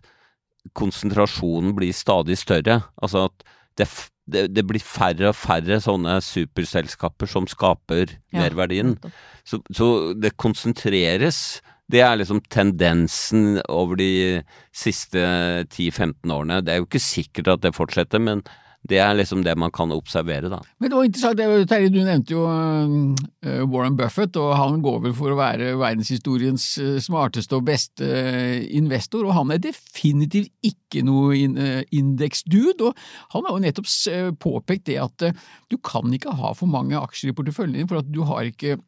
konsentrasjonen 0.78 1.74
blir 1.76 1.92
stadig 1.92 2.38
større. 2.38 2.84
Altså 3.02 3.26
at 3.26 3.42
det, 3.78 3.88
det, 4.28 4.44
det 4.56 4.64
blir 4.68 4.82
færre 4.84 5.30
og 5.30 5.38
færre 5.38 5.80
sånne 5.82 6.18
superselskaper 6.24 7.30
som 7.30 7.48
skaper 7.50 8.16
Ja, 8.32 8.44
merverdien. 8.44 8.96
Så, 9.46 9.62
så 9.72 10.12
det 10.18 10.36
konsentreres. 10.40 11.60
Det 11.88 12.02
er 12.04 12.18
liksom 12.20 12.42
tendensen 12.52 13.62
over 13.72 13.96
de 13.96 14.42
siste 14.76 15.22
10-15 15.72 16.34
årene. 16.34 16.60
Det 16.60 16.74
er 16.74 16.82
jo 16.82 16.88
ikke 16.88 17.00
sikkert 17.00 17.54
at 17.54 17.64
det 17.64 17.76
fortsetter, 17.78 18.20
men 18.20 18.44
det 18.88 18.98
er 19.02 19.16
liksom 19.18 19.42
det 19.44 19.54
man 19.60 19.72
kan 19.74 19.92
observere, 19.94 20.50
da. 20.52 20.60
Men 20.80 20.90
det 20.90 20.96
var 20.96 21.08
interessant, 21.08 21.42
Terje, 21.68 21.90
du 21.92 22.00
nevnte 22.00 22.34
jo 22.34 22.44
eh, 22.48 23.62
Warren 23.68 23.98
Buffett, 23.98 24.36
og 24.40 24.54
han 24.56 24.80
går 24.84 25.02
vel 25.06 25.16
for 25.18 25.34
å 25.34 25.38
være 25.38 25.74
verdenshistoriens 25.80 26.66
eh, 26.82 26.96
smarteste 27.04 27.58
og 27.58 27.66
beste 27.68 28.08
eh, 28.08 28.64
investor, 28.78 29.26
og 29.28 29.36
han 29.36 29.54
er 29.54 29.62
definitivt 29.68 30.52
ikke 30.64 31.04
noe 31.06 31.36
in, 31.36 31.58
eh, 31.60 31.82
indeksdude, 31.94 32.90
og 32.90 33.34
han 33.36 33.48
har 33.48 33.56
jo 33.56 33.64
nettopp 33.66 33.90
eh, 34.12 34.30
påpekt 34.40 34.88
det 34.88 35.00
at 35.04 35.28
eh, 35.28 35.48
du 35.68 35.76
kan 35.84 36.08
ikke 36.14 36.36
ha 36.40 36.54
for 36.56 36.70
mange 36.70 36.96
aksjer 36.98 37.32
i 37.32 37.36
porteføljen 37.36 37.82
din, 37.82 37.90
for 37.90 38.00
at 38.00 38.08
du 38.12 38.22
har 38.28 38.48
ikke 38.48 38.78
eh, 38.78 38.86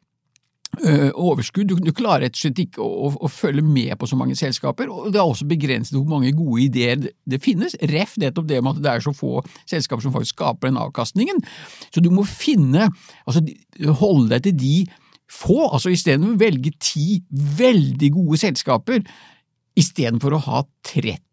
overskudd. 0.79 1.67
Du, 1.67 1.75
du 1.83 1.91
klarer 1.95 2.25
rett 2.25 2.37
og 2.37 2.41
slett 2.43 2.61
ikke 2.63 2.83
å, 2.83 3.11
å 3.11 3.29
følge 3.31 3.63
med 3.65 3.93
på 3.99 4.07
så 4.09 4.17
mange 4.19 4.37
selskaper, 4.39 4.91
og 4.91 5.11
det 5.11 5.19
er 5.19 5.27
også 5.27 5.47
begrenset 5.49 5.97
hvor 5.97 6.07
mange 6.09 6.31
gode 6.37 6.63
ideer 6.63 7.01
det, 7.01 7.13
det 7.27 7.41
finnes. 7.43 7.75
Ref 7.91 8.15
nettopp 8.21 8.47
det 8.49 8.61
med 8.63 8.77
at 8.77 8.83
det 8.85 8.93
er 8.93 9.05
så 9.05 9.13
få 9.15 9.41
selskaper 9.69 10.05
som 10.05 10.15
faktisk 10.15 10.37
skaper 10.37 10.71
den 10.71 10.79
avkastningen. 10.81 11.41
Så 11.91 12.03
du 12.03 12.11
må 12.13 12.25
finne, 12.27 12.89
altså 13.25 13.43
holde 14.01 14.35
deg 14.35 14.47
til 14.47 14.59
de 14.61 14.75
få, 15.31 15.59
altså 15.69 15.91
istedenfor 15.93 16.35
å 16.35 16.41
velge 16.41 16.73
ti 16.81 17.21
veldig 17.31 18.11
gode 18.15 18.39
selskaper, 18.41 19.03
istedenfor 19.79 20.35
å 20.35 20.43
ha 20.47 20.63
30 20.87 21.30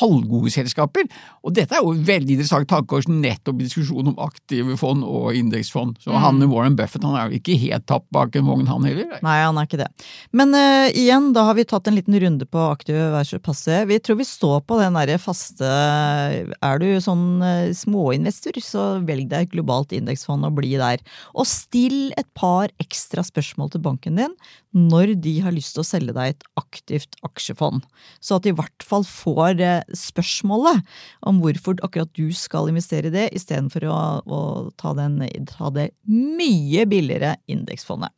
halvgode 0.00 0.52
selskaper. 0.52 1.06
Og 1.46 1.54
dette 1.56 1.76
er 1.76 1.84
jo 1.84 1.94
et 1.94 2.04
veldig 2.08 2.36
interessant 2.36 2.68
tankekors 2.70 3.08
nettopp 3.10 3.60
i 3.60 3.66
diskusjonen 3.66 4.12
om 4.12 4.20
aktive 4.26 4.76
fond 4.80 5.04
og 5.06 5.36
indeksfond. 5.38 6.00
Så 6.02 6.14
han 6.20 6.42
Warren 6.50 6.76
Buffett 6.78 7.06
han 7.06 7.16
er 7.18 7.30
jo 7.30 7.40
ikke 7.40 7.58
helt 7.62 7.86
tapt 7.88 8.08
bak 8.14 8.36
en 8.36 8.46
vogn, 8.48 8.66
han 8.70 8.86
heller. 8.86 9.16
Nei, 9.24 9.36
han 9.42 9.58
er 9.60 9.68
ikke 9.68 9.80
det. 9.80 9.88
Men 10.36 10.54
uh, 10.56 10.88
igjen, 10.90 11.30
da 11.36 11.46
har 11.48 11.58
vi 11.58 11.66
tatt 11.68 11.88
en 11.88 11.96
liten 11.96 12.18
runde 12.22 12.48
på 12.50 12.66
aktive 12.66 13.08
versus 13.14 13.42
passe. 13.44 13.80
Vi 13.88 14.00
tror 14.02 14.20
vi 14.20 14.28
står 14.28 14.62
på 14.66 14.80
den 14.80 14.98
derre 14.98 15.18
faste 15.22 15.66
Er 15.66 16.82
du 16.82 16.88
sånn 17.02 17.26
uh, 17.44 17.72
småinvestor, 17.76 18.60
så 18.64 18.86
velg 19.06 19.30
deg 19.32 19.46
et 19.46 19.54
globalt 19.54 19.94
indeksfond 19.96 20.46
og 20.46 20.58
bli 20.58 20.74
der. 20.80 21.02
Og 21.34 21.48
still 21.48 22.10
et 22.18 22.28
par 22.36 22.72
ekstra 22.82 23.24
spørsmål 23.26 23.74
til 23.74 23.84
banken 23.86 24.20
din 24.20 24.34
når 24.76 25.14
de 25.24 25.38
har 25.40 25.54
lyst 25.56 25.72
til 25.74 25.82
å 25.82 25.88
selge 25.88 26.12
deg 26.12 26.34
et 26.34 26.42
aktivt 26.60 27.16
aksjefond. 27.24 27.84
Så 28.20 28.36
at 28.36 28.44
de 28.44 28.52
i 28.52 28.56
hvert 28.56 28.84
fall 28.84 29.06
får 29.08 29.45
eh, 29.54 29.94
spørsmålet 29.94 30.82
om 31.26 31.40
hvorfor 31.42 31.78
akkurat 31.86 32.10
du 32.18 32.32
skal 32.34 32.70
investere 32.72 33.10
i 33.10 33.14
det, 33.14 33.28
istedenfor 33.38 33.86
å, 33.86 33.98
å 34.26 34.40
ta, 34.80 34.94
den, 34.98 35.20
ta 35.50 35.70
det 35.74 35.90
mye 36.10 36.86
billigere 36.90 37.36
indeksfondet. 37.46 38.14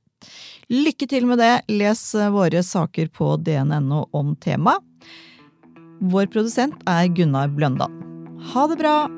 Lykke 0.68 1.08
til 1.08 1.28
med 1.28 1.40
det. 1.40 1.54
Les 1.72 2.02
eh, 2.14 2.32
våre 2.34 2.64
saker 2.64 3.12
på 3.12 3.36
dn.no 3.44 4.06
om 4.16 4.34
temaet. 4.40 4.84
Vår 5.98 6.28
produsent 6.30 6.78
er 6.86 7.08
Gunnar 7.10 7.50
Bløndal. 7.50 7.90
Ha 8.52 8.68
det 8.70 8.78
bra! 8.78 9.17